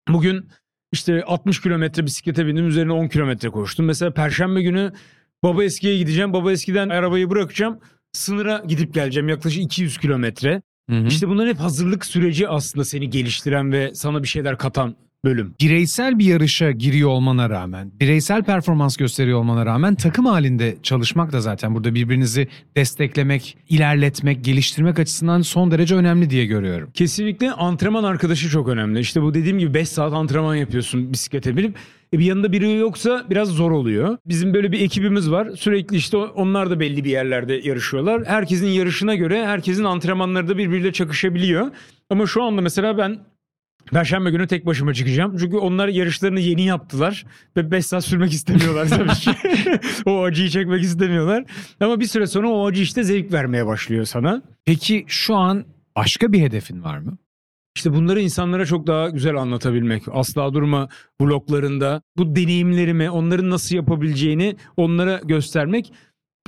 bugün 0.07 0.49
işte 0.91 1.23
60 1.23 1.61
kilometre 1.61 2.05
bisiklete 2.05 2.47
bindim 2.47 2.67
üzerine 2.67 2.93
10 2.93 3.07
kilometre 3.07 3.49
koştum. 3.49 3.85
Mesela 3.85 4.13
perşembe 4.13 4.61
günü 4.61 4.93
Baba 5.43 5.63
Eski'ye 5.63 5.97
gideceğim. 5.97 6.33
Baba 6.33 6.51
Eski'den 6.51 6.89
arabayı 6.89 7.29
bırakacağım. 7.29 7.79
Sınıra 8.13 8.63
gidip 8.67 8.93
geleceğim 8.93 9.29
yaklaşık 9.29 9.63
200 9.63 9.97
kilometre. 9.97 10.61
Hı 10.89 10.95
hı. 10.95 11.07
İşte 11.07 11.29
bunların 11.29 11.49
hep 11.49 11.59
hazırlık 11.59 12.05
süreci 12.05 12.47
aslında 12.47 12.85
seni 12.85 13.09
geliştiren 13.09 13.71
ve 13.71 13.91
sana 13.93 14.23
bir 14.23 14.27
şeyler 14.27 14.57
katan 14.57 14.95
bölüm. 15.25 15.55
bireysel 15.61 16.19
bir 16.19 16.25
yarışa 16.25 16.71
giriyor 16.71 17.09
olmana 17.09 17.49
rağmen, 17.49 17.91
bireysel 17.99 18.43
performans 18.43 18.97
gösteriyor 18.97 19.39
olmana 19.39 19.65
rağmen 19.65 19.95
takım 19.95 20.25
halinde 20.25 20.77
çalışmak 20.83 21.31
da 21.31 21.41
zaten 21.41 21.75
burada 21.75 21.95
birbirinizi 21.95 22.47
desteklemek, 22.75 23.57
ilerletmek, 23.69 24.43
geliştirmek 24.43 24.99
açısından 24.99 25.41
son 25.41 25.71
derece 25.71 25.95
önemli 25.95 26.29
diye 26.29 26.45
görüyorum. 26.45 26.91
Kesinlikle 26.93 27.51
antrenman 27.51 28.03
arkadaşı 28.03 28.49
çok 28.49 28.67
önemli. 28.67 28.99
İşte 28.99 29.21
bu 29.21 29.33
dediğim 29.33 29.59
gibi 29.59 29.73
5 29.73 29.89
saat 29.89 30.13
antrenman 30.13 30.55
yapıyorsun 30.55 31.13
bisiklete 31.13 31.57
binip. 31.57 31.75
E 32.13 32.19
bir 32.19 32.25
yanında 32.25 32.51
biri 32.51 32.71
yoksa 32.75 33.25
biraz 33.29 33.47
zor 33.49 33.71
oluyor. 33.71 34.17
Bizim 34.25 34.53
böyle 34.53 34.71
bir 34.71 34.81
ekibimiz 34.81 35.31
var. 35.31 35.49
Sürekli 35.55 35.97
işte 35.97 36.17
onlar 36.17 36.69
da 36.69 36.79
belli 36.79 37.03
bir 37.03 37.09
yerlerde 37.09 37.53
yarışıyorlar. 37.53 38.25
Herkesin 38.25 38.67
yarışına 38.67 39.15
göre 39.15 39.45
herkesin 39.45 39.83
antrenmanları 39.83 40.47
da 40.47 40.57
birbiriyle 40.57 40.93
çakışabiliyor. 40.93 41.71
Ama 42.09 42.25
şu 42.27 42.43
anda 42.43 42.61
mesela 42.61 42.97
ben 42.97 43.19
Perşembe 43.91 44.31
günü 44.31 44.47
tek 44.47 44.65
başıma 44.65 44.93
çıkacağım. 44.93 45.37
Çünkü 45.39 45.57
onlar 45.57 45.87
yarışlarını 45.87 46.39
yeni 46.39 46.65
yaptılar. 46.65 47.25
Ve 47.57 47.71
5 47.71 47.85
saat 47.85 48.05
sürmek 48.05 48.31
istemiyorlar 48.31 48.87
tabii 48.89 49.09
ki. 49.09 49.31
o 50.05 50.23
acıyı 50.23 50.49
çekmek 50.49 50.83
istemiyorlar. 50.83 51.43
Ama 51.79 51.99
bir 51.99 52.05
süre 52.05 52.27
sonra 52.27 52.49
o 52.49 52.67
acı 52.67 52.81
işte 52.81 53.03
zevk 53.03 53.33
vermeye 53.33 53.65
başlıyor 53.65 54.05
sana. 54.05 54.41
Peki 54.65 55.05
şu 55.07 55.35
an 55.35 55.65
başka 55.95 56.31
bir 56.33 56.41
hedefin 56.41 56.83
var 56.83 56.97
mı? 56.97 57.17
İşte 57.79 57.93
bunları 57.93 58.21
insanlara 58.21 58.65
çok 58.65 58.87
daha 58.87 59.09
güzel 59.09 59.35
anlatabilmek. 59.35 60.03
Asla 60.11 60.53
durma 60.53 60.89
vloglarında 61.21 62.01
bu 62.17 62.35
deneyimlerimi, 62.35 63.09
onların 63.09 63.49
nasıl 63.49 63.75
yapabileceğini 63.75 64.55
onlara 64.77 65.21
göstermek. 65.23 65.93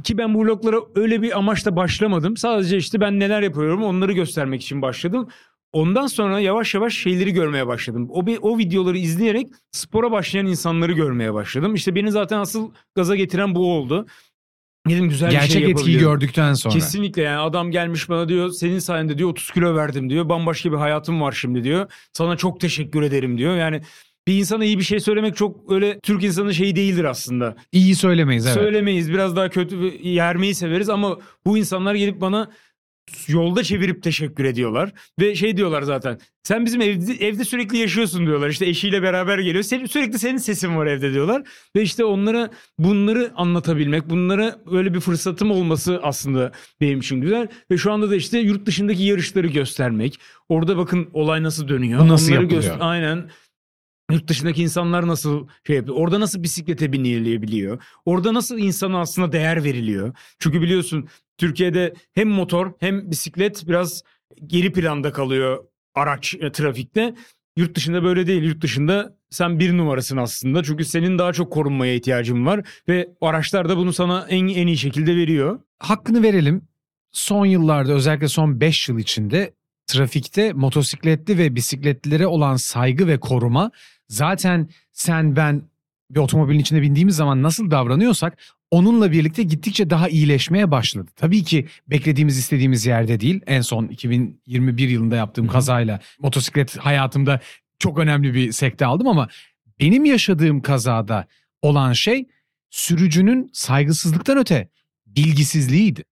Ki 0.04 0.18
ben 0.18 0.34
bu 0.34 0.44
vloglara 0.44 0.78
öyle 0.96 1.22
bir 1.22 1.38
amaçla 1.38 1.76
başlamadım. 1.76 2.38
Sadece 2.38 2.78
işte 2.78 3.02
ben 3.02 3.20
neler 3.20 3.42
yapıyorum 3.42 3.84
onları 3.84 4.14
göstermek 4.14 4.62
için 4.62 4.82
başladım. 4.82 5.28
Ondan 5.74 6.08
sonra 6.08 6.40
yavaş 6.40 6.74
yavaş 6.74 6.98
şeyleri 6.98 7.34
görmeye 7.34 7.68
başladım. 7.68 8.08
O, 8.10 8.26
o 8.42 8.58
videoları 8.58 8.98
izleyerek 8.98 9.48
spora 9.72 10.12
başlayan 10.12 10.46
insanları 10.46 10.92
görmeye 10.92 11.34
başladım. 11.34 11.76
İşte 11.76 11.96
beni 11.96 12.12
zaten 12.12 12.38
asıl 12.38 12.72
gaza 12.96 13.16
getiren 13.16 13.56
bu 13.56 13.74
oldu. 13.74 14.06
Dedim 14.90 15.10
güzel 15.10 15.30
bir 15.30 15.34
Gerçek 15.34 15.52
şey 15.52 15.72
etkiyi 15.72 16.00
gördükten 16.00 16.54
sonra. 16.54 16.74
Kesinlikle 16.74 17.22
yani 17.22 17.40
adam 17.40 17.72
gelmiş 17.72 18.10
bana 18.10 18.30
diyor 18.30 18.50
senin 18.50 18.80
sayende 18.80 19.18
diyor 19.18 19.30
30 19.30 19.52
kilo 19.52 19.76
verdim 19.76 20.10
diyor. 20.10 20.30
Bambaşka 20.30 20.72
bir 20.72 20.78
hayatım 20.78 21.22
var 21.22 21.32
şimdi 21.32 21.64
diyor. 21.64 21.92
Sana 22.14 22.38
çok 22.38 22.60
teşekkür 22.60 23.02
ederim 23.02 23.38
diyor. 23.38 23.56
Yani 23.56 23.82
bir 24.28 24.40
insana 24.40 24.66
iyi 24.66 24.78
bir 24.78 24.84
şey 24.84 25.00
söylemek 25.00 25.36
çok 25.36 25.72
öyle 25.72 26.00
Türk 26.00 26.24
insanın 26.24 26.52
şeyi 26.52 26.76
değildir 26.76 27.04
aslında. 27.04 27.56
İyi 27.72 27.96
söylemeyiz 27.96 28.46
evet. 28.46 28.56
Söylemeyiz 28.56 29.12
biraz 29.12 29.36
daha 29.36 29.50
kötü 29.50 29.76
yermeyi 30.04 30.56
severiz 30.56 30.90
ama 30.90 31.18
bu 31.46 31.58
insanlar 31.58 31.96
gelip 31.96 32.22
bana 32.22 32.52
yolda 33.28 33.64
çevirip 33.64 34.04
teşekkür 34.04 34.46
ediyorlar. 34.46 34.92
Ve 35.20 35.36
şey 35.36 35.58
diyorlar 35.58 35.82
zaten 35.82 36.20
sen 36.44 36.66
bizim 36.66 36.82
evde, 36.82 37.14
evde 37.14 37.44
sürekli 37.44 37.78
yaşıyorsun 37.78 38.26
diyorlar. 38.26 38.50
İşte 38.50 38.66
eşiyle 38.66 39.02
beraber 39.02 39.40
geliyor. 39.40 39.64
Seni, 39.64 39.88
sürekli 39.88 40.20
senin 40.20 40.38
sesin 40.38 40.76
var 40.76 40.88
evde 40.88 41.14
diyorlar. 41.14 41.44
Ve 41.76 41.82
işte 41.82 42.06
onlara 42.06 42.50
bunları 42.80 43.32
anlatabilmek, 43.36 44.10
bunlara 44.10 44.60
böyle 44.72 44.94
bir 44.94 45.00
fırsatım 45.00 45.52
olması 45.52 46.00
aslında 46.04 46.52
benim 46.82 47.00
için 47.00 47.22
güzel. 47.22 47.48
Ve 47.72 47.78
şu 47.78 47.92
anda 47.92 48.10
da 48.10 48.16
işte 48.16 48.40
yurt 48.40 48.66
dışındaki 48.66 49.04
yarışları 49.04 49.48
göstermek. 49.48 50.20
Orada 50.50 50.78
bakın 50.78 51.10
olay 51.14 51.44
nasıl 51.44 51.68
dönüyor. 51.68 52.00
Bu 52.00 52.08
nasıl 52.08 52.32
Onları 52.32 52.44
yapılıyor? 52.44 52.78
Aynen. 52.80 53.30
Yurt 54.12 54.28
dışındaki 54.28 54.64
insanlar 54.64 55.08
nasıl 55.08 55.48
şey 55.68 55.76
yapıyor? 55.76 55.98
Orada 55.98 56.20
nasıl 56.20 56.44
bisiklete 56.44 56.94
binilebiliyor? 56.94 57.84
Orada 58.06 58.34
nasıl 58.34 58.58
insana 58.58 59.00
aslında 59.00 59.32
değer 59.32 59.64
veriliyor? 59.64 60.14
Çünkü 60.40 60.62
biliyorsun 60.62 61.10
Türkiye'de 61.42 61.94
hem 62.14 62.30
motor 62.30 62.74
hem 62.80 63.12
bisiklet 63.12 63.68
biraz 63.68 64.04
geri 64.48 64.72
planda 64.72 65.12
kalıyor 65.12 65.64
araç 65.96 66.36
e, 66.40 66.52
trafikte. 66.52 67.16
Yurt 67.58 67.76
dışında 67.76 68.04
böyle 68.04 68.28
değil. 68.28 68.44
Yurt 68.44 68.62
dışında 68.62 69.18
sen 69.30 69.60
bir 69.60 69.78
numarasın 69.78 70.18
aslında. 70.18 70.64
Çünkü 70.64 70.86
senin 70.86 71.18
daha 71.18 71.34
çok 71.34 71.54
korunmaya 71.54 71.96
ihtiyacın 71.96 72.46
var 72.46 72.68
ve 72.88 73.10
araçlar 73.22 73.70
da 73.70 73.78
bunu 73.78 73.94
sana 73.94 74.26
en 74.30 74.48
en 74.48 74.68
iyi 74.68 74.78
şekilde 74.78 75.16
veriyor. 75.16 75.60
Hakkını 75.80 76.24
verelim. 76.24 76.68
Son 77.12 77.46
yıllarda 77.46 77.94
özellikle 77.94 78.28
son 78.28 78.62
5 78.62 78.90
yıl 78.90 79.00
içinde 79.00 79.54
trafikte 79.88 80.54
motosikletli 80.54 81.38
ve 81.38 81.56
bisikletlilere 81.56 82.28
olan 82.28 82.56
saygı 82.56 83.08
ve 83.08 83.20
koruma 83.20 83.72
zaten 84.08 84.70
sen 84.92 85.36
ben 85.36 85.70
bir 86.12 86.20
otomobilin 86.20 86.60
içinde 86.60 86.82
bindiğimiz 86.82 87.16
zaman 87.16 87.44
nasıl 87.44 87.72
davranıyorsak 87.72 88.38
onunla 88.72 89.12
birlikte 89.12 89.44
gittikçe 89.44 89.90
daha 89.90 90.10
iyileşmeye 90.10 90.72
başladı. 90.72 91.12
Tabii 91.16 91.44
ki 91.44 91.68
beklediğimiz 91.88 92.38
istediğimiz 92.38 92.86
yerde 92.86 93.20
değil. 93.20 93.42
En 93.48 93.62
son 93.62 93.88
2021 93.88 94.90
yılında 94.90 95.16
yaptığım 95.16 95.48
kazayla 95.48 96.00
motosiklet 96.20 96.78
hayatımda 96.78 97.40
çok 97.80 98.00
önemli 98.00 98.34
bir 98.34 98.52
sekte 98.52 98.86
aldım 98.86 99.08
ama 99.08 99.28
benim 99.80 100.06
yaşadığım 100.06 100.62
kazada 100.62 101.28
olan 101.62 101.94
şey 101.94 102.28
sürücünün 102.70 103.50
saygısızlıktan 103.54 104.38
öte 104.38 104.70
bilgisizliğiydi. 105.06 106.04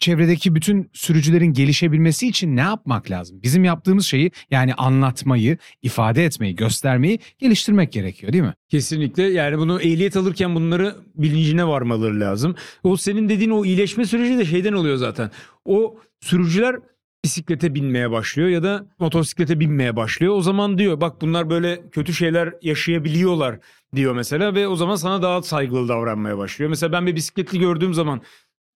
Çevredeki 0.00 0.54
bütün 0.54 0.90
sürücülerin 0.92 1.52
gelişebilmesi 1.52 2.28
için 2.28 2.56
ne 2.56 2.60
yapmak 2.60 3.10
lazım? 3.10 3.42
Bizim 3.42 3.64
yaptığımız 3.64 4.06
şeyi 4.06 4.30
yani 4.50 4.74
anlatmayı, 4.74 5.58
ifade 5.82 6.24
etmeyi, 6.24 6.56
göstermeyi 6.56 7.18
geliştirmek 7.38 7.92
gerekiyor 7.92 8.32
değil 8.32 8.44
mi? 8.44 8.54
Kesinlikle 8.68 9.22
yani 9.22 9.58
bunu 9.58 9.80
ehliyet 9.80 10.16
alırken 10.16 10.54
bunları 10.54 10.96
bilincine 11.14 11.66
varmaları 11.66 12.20
lazım. 12.20 12.54
O 12.82 12.96
senin 12.96 13.28
dediğin 13.28 13.50
o 13.50 13.64
iyileşme 13.64 14.04
süreci 14.04 14.38
de 14.38 14.44
şeyden 14.44 14.72
oluyor 14.72 14.96
zaten. 14.96 15.30
O 15.64 15.98
sürücüler 16.20 16.76
bisiklete 17.24 17.74
binmeye 17.74 18.10
başlıyor 18.10 18.48
ya 18.48 18.62
da 18.62 18.86
motosiklete 18.98 19.60
binmeye 19.60 19.96
başlıyor. 19.96 20.34
O 20.36 20.42
zaman 20.42 20.78
diyor 20.78 21.00
bak 21.00 21.20
bunlar 21.20 21.50
böyle 21.50 21.90
kötü 21.90 22.14
şeyler 22.14 22.54
yaşayabiliyorlar 22.62 23.58
diyor 23.94 24.14
mesela 24.14 24.54
ve 24.54 24.68
o 24.68 24.76
zaman 24.76 24.96
sana 24.96 25.22
daha 25.22 25.42
saygılı 25.42 25.88
davranmaya 25.88 26.38
başlıyor. 26.38 26.70
Mesela 26.70 26.92
ben 26.92 27.06
bir 27.06 27.16
bisikletli 27.16 27.58
gördüğüm 27.58 27.94
zaman 27.94 28.20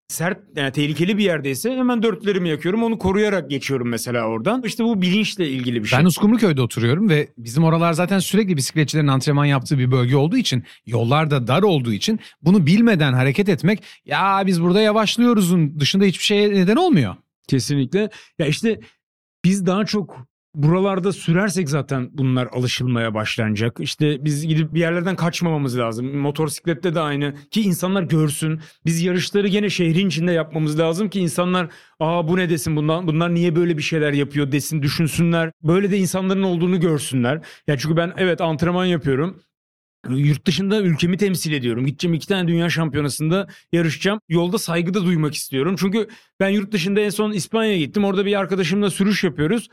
sert 0.08 0.38
yani 0.56 0.72
tehlikeli 0.72 1.18
bir 1.18 1.24
yerdeyse 1.24 1.70
hemen 1.76 2.02
dörtlerimi 2.02 2.48
yakıyorum. 2.48 2.82
Onu 2.82 2.98
koruyarak 2.98 3.50
geçiyorum 3.50 3.88
mesela 3.88 4.24
oradan. 4.24 4.62
İşte 4.62 4.84
bu 4.84 5.02
bilinçle 5.02 5.48
ilgili 5.48 5.82
bir 5.82 5.88
şey. 5.88 5.98
Ben 5.98 6.04
Uskumruköy'de 6.04 6.62
oturuyorum 6.62 7.08
ve 7.08 7.28
bizim 7.38 7.64
oralar 7.64 7.92
zaten 7.92 8.18
sürekli 8.18 8.56
bisikletçilerin 8.56 9.06
antrenman 9.06 9.44
yaptığı 9.44 9.78
bir 9.78 9.90
bölge 9.90 10.16
olduğu 10.16 10.36
için 10.36 10.64
yollar 10.86 11.30
da 11.30 11.46
dar 11.46 11.62
olduğu 11.62 11.92
için 11.92 12.20
bunu 12.42 12.66
bilmeden 12.66 13.12
hareket 13.12 13.48
etmek 13.48 13.82
ya 14.04 14.42
biz 14.46 14.62
burada 14.62 14.80
yavaşlıyoruzun 14.80 15.80
dışında 15.80 16.04
hiçbir 16.04 16.24
şeye 16.24 16.50
neden 16.50 16.76
olmuyor. 16.76 17.16
Kesinlikle. 17.48 18.10
Ya 18.38 18.46
işte 18.46 18.80
biz 19.44 19.66
daha 19.66 19.84
çok 19.84 20.26
buralarda 20.54 21.12
sürersek 21.12 21.68
zaten 21.68 22.10
bunlar 22.12 22.48
alışılmaya 22.52 23.14
başlanacak. 23.14 23.76
İşte 23.80 24.24
biz 24.24 24.46
gidip 24.46 24.74
bir 24.74 24.80
yerlerden 24.80 25.16
kaçmamamız 25.16 25.78
lazım. 25.78 26.16
Motosiklette 26.16 26.94
de 26.94 27.00
aynı 27.00 27.34
ki 27.50 27.62
insanlar 27.62 28.02
görsün. 28.02 28.60
Biz 28.86 29.02
yarışları 29.02 29.48
gene 29.48 29.70
şehrin 29.70 30.08
içinde 30.08 30.32
yapmamız 30.32 30.78
lazım 30.78 31.08
ki 31.08 31.20
insanlar 31.20 31.68
aa 32.00 32.28
bu 32.28 32.36
ne 32.36 32.50
desin 32.50 32.76
bundan 32.76 33.06
bunlar 33.06 33.34
niye 33.34 33.56
böyle 33.56 33.78
bir 33.78 33.82
şeyler 33.82 34.12
yapıyor 34.12 34.52
desin 34.52 34.82
düşünsünler. 34.82 35.52
Böyle 35.62 35.90
de 35.90 35.98
insanların 35.98 36.42
olduğunu 36.42 36.80
görsünler. 36.80 37.40
Ya 37.66 37.78
çünkü 37.78 37.96
ben 37.96 38.12
evet 38.16 38.40
antrenman 38.40 38.84
yapıyorum. 38.84 39.40
Yurt 40.08 40.46
dışında 40.46 40.82
ülkemi 40.82 41.16
temsil 41.16 41.52
ediyorum. 41.52 41.86
Gideceğim 41.86 42.14
iki 42.14 42.28
tane 42.28 42.48
dünya 42.48 42.70
şampiyonasında 42.70 43.46
yarışacağım. 43.72 44.20
Yolda 44.28 44.58
saygı 44.58 44.94
da 44.94 45.04
duymak 45.04 45.34
istiyorum. 45.34 45.76
Çünkü 45.78 46.08
ben 46.40 46.48
yurt 46.48 46.72
dışında 46.72 47.00
en 47.00 47.10
son 47.10 47.32
İspanya'ya 47.32 47.78
gittim. 47.78 48.04
Orada 48.04 48.26
bir 48.26 48.38
arkadaşımla 48.38 48.90
sürüş 48.90 49.24
yapıyoruz. 49.24 49.68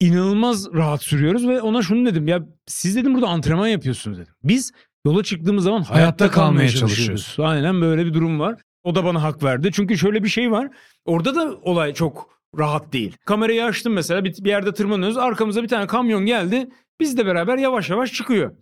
İnanılmaz 0.00 0.72
rahat 0.74 1.02
sürüyoruz 1.02 1.48
ve 1.48 1.60
ona 1.60 1.82
şunu 1.82 2.06
dedim. 2.06 2.28
Ya 2.28 2.46
siz 2.66 2.96
dedim 2.96 3.14
burada 3.14 3.26
antrenman 3.26 3.66
yapıyorsunuz 3.66 4.18
dedim. 4.18 4.34
Biz 4.44 4.72
yola 5.06 5.22
çıktığımız 5.22 5.64
zaman 5.64 5.82
hayatta, 5.82 5.94
Hayatta 6.00 6.30
kalmaya, 6.30 6.52
kalmaya 6.52 6.68
çalışıyoruz. 6.68 7.36
Aynen 7.38 7.80
böyle 7.80 8.06
bir 8.06 8.14
durum 8.14 8.40
var. 8.40 8.60
O 8.84 8.94
da 8.94 9.04
bana 9.04 9.22
hak 9.22 9.42
verdi. 9.42 9.70
Çünkü 9.72 9.98
şöyle 9.98 10.24
bir 10.24 10.28
şey 10.28 10.50
var. 10.50 10.68
Orada 11.04 11.34
da 11.34 11.56
olay 11.62 11.94
çok 11.94 12.40
rahat 12.58 12.92
değil. 12.92 13.16
Kamerayı 13.24 13.64
açtım 13.64 13.92
mesela 13.92 14.24
bir, 14.24 14.44
bir 14.44 14.50
yerde 14.50 14.74
tırmanıyoruz. 14.74 15.16
Arkamıza 15.16 15.62
bir 15.62 15.68
tane 15.68 15.86
kamyon 15.86 16.26
geldi. 16.26 16.68
Biz 17.00 17.18
de 17.18 17.26
beraber 17.26 17.58
yavaş 17.58 17.90
yavaş 17.90 18.12
çıkıyor. 18.12 18.56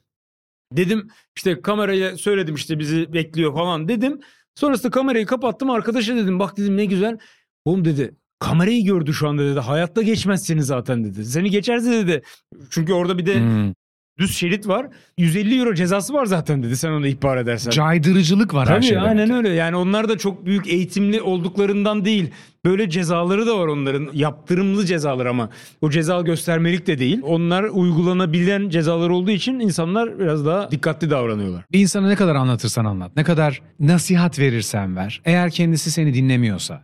Dedim 0.72 1.10
işte 1.36 1.62
kameraya 1.62 2.16
söyledim 2.16 2.54
işte 2.54 2.78
bizi 2.78 3.12
bekliyor 3.12 3.54
falan 3.54 3.88
dedim. 3.88 4.20
Sonrasında 4.54 4.90
kamerayı 4.90 5.26
kapattım 5.26 5.70
arkadaşa 5.70 6.16
dedim 6.16 6.38
bak 6.38 6.56
dedim 6.56 6.76
ne 6.76 6.84
güzel. 6.84 7.18
Oğlum 7.64 7.84
dedi 7.84 8.16
kamerayı 8.38 8.84
gördü 8.84 9.12
şu 9.14 9.28
anda 9.28 9.44
dedi. 9.44 9.60
Hayatta 9.60 10.02
geçmez 10.02 10.46
seni 10.46 10.62
zaten 10.62 11.04
dedi. 11.04 11.24
Seni 11.24 11.50
geçerse 11.50 11.90
dedi. 11.92 12.22
Çünkü 12.70 12.92
orada 12.92 13.18
bir 13.18 13.26
de 13.26 13.40
Hmm. 13.40 13.72
düz 14.18 14.36
şerit 14.36 14.68
var. 14.68 14.86
150 15.18 15.58
euro 15.58 15.74
cezası 15.74 16.12
var 16.14 16.26
zaten 16.26 16.62
dedi 16.62 16.76
sen 16.76 16.90
onu 16.90 17.06
ihbar 17.06 17.36
edersen. 17.36 17.70
Caydırıcılık 17.70 18.54
var 18.54 18.68
her 18.68 18.74
Tabii 18.74 18.86
şeyde. 18.86 19.00
aynen 19.00 19.30
öyle. 19.30 19.48
Yani 19.48 19.76
onlar 19.76 20.08
da 20.08 20.18
çok 20.18 20.46
büyük 20.46 20.66
eğitimli 20.66 21.22
olduklarından 21.22 22.04
değil. 22.04 22.30
Böyle 22.64 22.90
cezaları 22.90 23.46
da 23.46 23.58
var 23.58 23.66
onların. 23.66 24.08
Yaptırımlı 24.12 24.86
cezalar 24.86 25.26
ama. 25.26 25.50
O 25.80 25.90
ceza 25.90 26.20
göstermelik 26.20 26.86
de 26.86 26.98
değil. 26.98 27.20
Onlar 27.22 27.64
uygulanabilen 27.64 28.68
cezalar 28.68 29.10
olduğu 29.10 29.30
için 29.30 29.60
insanlar 29.60 30.18
biraz 30.18 30.46
daha 30.46 30.70
dikkatli 30.70 31.10
davranıyorlar. 31.10 31.64
Bir 31.72 31.80
insana 31.80 32.08
ne 32.08 32.16
kadar 32.16 32.34
anlatırsan 32.34 32.84
anlat, 32.84 33.12
ne 33.16 33.24
kadar 33.24 33.62
nasihat 33.80 34.38
verirsen 34.38 34.96
ver. 34.96 35.20
Eğer 35.24 35.50
kendisi 35.50 35.90
seni 35.90 36.14
dinlemiyorsa, 36.14 36.82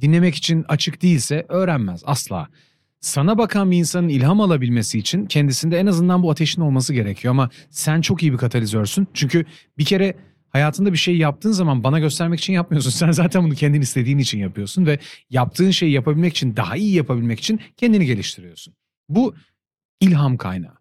dinlemek 0.00 0.34
için 0.34 0.64
açık 0.68 1.02
değilse 1.02 1.46
öğrenmez 1.48 2.02
asla. 2.06 2.48
Sana 3.00 3.38
bakan 3.38 3.70
bir 3.70 3.76
insanın 3.76 4.08
ilham 4.08 4.40
alabilmesi 4.40 4.98
için 4.98 5.26
kendisinde 5.26 5.78
en 5.78 5.86
azından 5.86 6.22
bu 6.22 6.30
ateşin 6.30 6.62
olması 6.62 6.94
gerekiyor 6.94 7.32
ama 7.32 7.50
sen 7.70 8.00
çok 8.00 8.22
iyi 8.22 8.32
bir 8.32 8.38
katalizörsün. 8.38 9.08
Çünkü 9.14 9.44
bir 9.78 9.84
kere 9.84 10.14
hayatında 10.48 10.92
bir 10.92 10.98
şey 10.98 11.16
yaptığın 11.16 11.52
zaman 11.52 11.84
bana 11.84 11.98
göstermek 11.98 12.40
için 12.40 12.52
yapmıyorsun. 12.52 12.90
Sen 13.00 13.10
zaten 13.10 13.44
bunu 13.44 13.54
kendin 13.54 13.80
istediğin 13.80 14.18
için 14.18 14.38
yapıyorsun 14.38 14.86
ve 14.86 14.98
yaptığın 15.30 15.70
şeyi 15.70 15.92
yapabilmek 15.92 16.32
için, 16.32 16.56
daha 16.56 16.76
iyi 16.76 16.94
yapabilmek 16.94 17.38
için 17.38 17.60
kendini 17.76 18.06
geliştiriyorsun. 18.06 18.74
Bu 19.08 19.34
ilham 20.00 20.36
kaynağı. 20.36 20.76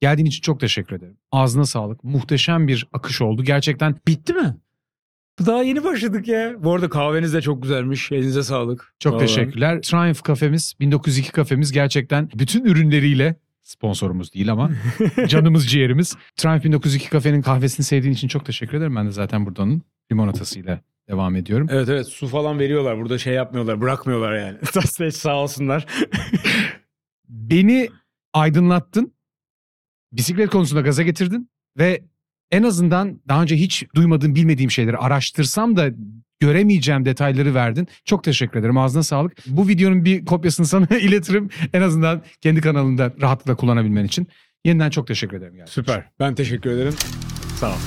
Geldiğin 0.00 0.26
için 0.26 0.40
çok 0.40 0.60
teşekkür 0.60 0.96
ederim. 0.96 1.16
Ağzına 1.32 1.66
sağlık. 1.66 2.04
Muhteşem 2.04 2.68
bir 2.68 2.86
akış 2.92 3.22
oldu. 3.22 3.44
Gerçekten 3.44 3.96
Bitti 4.06 4.32
mi? 4.32 4.56
Daha 5.46 5.62
yeni 5.62 5.84
başladık 5.84 6.28
ya. 6.28 6.54
Bu 6.58 6.74
arada 6.74 6.88
kahveniz 6.88 7.34
de 7.34 7.40
çok 7.42 7.62
güzelmiş. 7.62 8.12
Elinize 8.12 8.42
sağlık. 8.42 8.94
çok 8.98 9.14
Vallahi. 9.14 9.26
teşekkürler. 9.26 9.82
Triumph 9.82 10.22
kafemiz, 10.22 10.74
1902 10.80 11.32
kafemiz 11.32 11.72
gerçekten 11.72 12.30
bütün 12.34 12.64
ürünleriyle 12.64 13.36
sponsorumuz 13.62 14.32
değil 14.34 14.52
ama 14.52 14.70
canımız 15.28 15.66
ciğerimiz. 15.70 16.16
Triumph 16.36 16.64
1902 16.64 17.10
kafenin 17.10 17.42
kahvesini 17.42 17.84
sevdiğin 17.84 18.14
için 18.14 18.28
çok 18.28 18.46
teşekkür 18.46 18.78
ederim. 18.78 18.96
Ben 18.96 19.06
de 19.06 19.10
zaten 19.10 19.46
buradanın 19.46 19.82
limonatasıyla 20.12 20.80
devam 21.08 21.36
ediyorum. 21.36 21.66
Evet 21.70 21.88
evet 21.88 22.06
su 22.06 22.28
falan 22.28 22.58
veriyorlar. 22.58 22.98
Burada 22.98 23.18
şey 23.18 23.34
yapmıyorlar. 23.34 23.80
Bırakmıyorlar 23.80 24.34
yani. 24.36 24.58
Sağ 25.12 25.36
olsunlar. 25.36 25.86
Beni 27.28 27.88
aydınlattın. 28.32 29.14
Bisiklet 30.12 30.50
konusunda 30.50 30.80
gaza 30.80 31.02
getirdin 31.02 31.50
ve 31.78 32.04
en 32.54 32.62
azından 32.62 33.20
daha 33.28 33.42
önce 33.42 33.56
hiç 33.56 33.84
duymadığım, 33.94 34.34
bilmediğim 34.34 34.70
şeyleri 34.70 34.96
araştırsam 34.96 35.76
da 35.76 35.90
göremeyeceğim 36.40 37.04
detayları 37.04 37.54
verdin. 37.54 37.88
Çok 38.04 38.24
teşekkür 38.24 38.60
ederim. 38.60 38.78
Ağzına 38.78 39.02
sağlık. 39.02 39.32
Bu 39.46 39.68
videonun 39.68 40.04
bir 40.04 40.24
kopyasını 40.24 40.66
sana 40.66 40.86
iletirim. 41.00 41.50
En 41.72 41.82
azından 41.82 42.22
kendi 42.40 42.60
kanalında 42.60 43.12
rahatlıkla 43.20 43.54
kullanabilmen 43.56 44.04
için. 44.04 44.28
Yeniden 44.64 44.90
çok 44.90 45.06
teşekkür 45.06 45.36
ederim. 45.36 45.54
gerçekten. 45.56 45.82
Süper. 45.82 46.04
Ben 46.20 46.34
teşekkür 46.34 46.70
ederim. 46.70 46.94
Sağ 47.60 47.70
ol. 47.70 47.78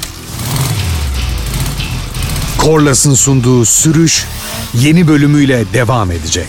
Korlas'ın 2.58 3.14
sunduğu 3.14 3.66
sürüş 3.66 4.26
yeni 4.74 5.08
bölümüyle 5.08 5.64
devam 5.74 6.12
edecek. 6.12 6.48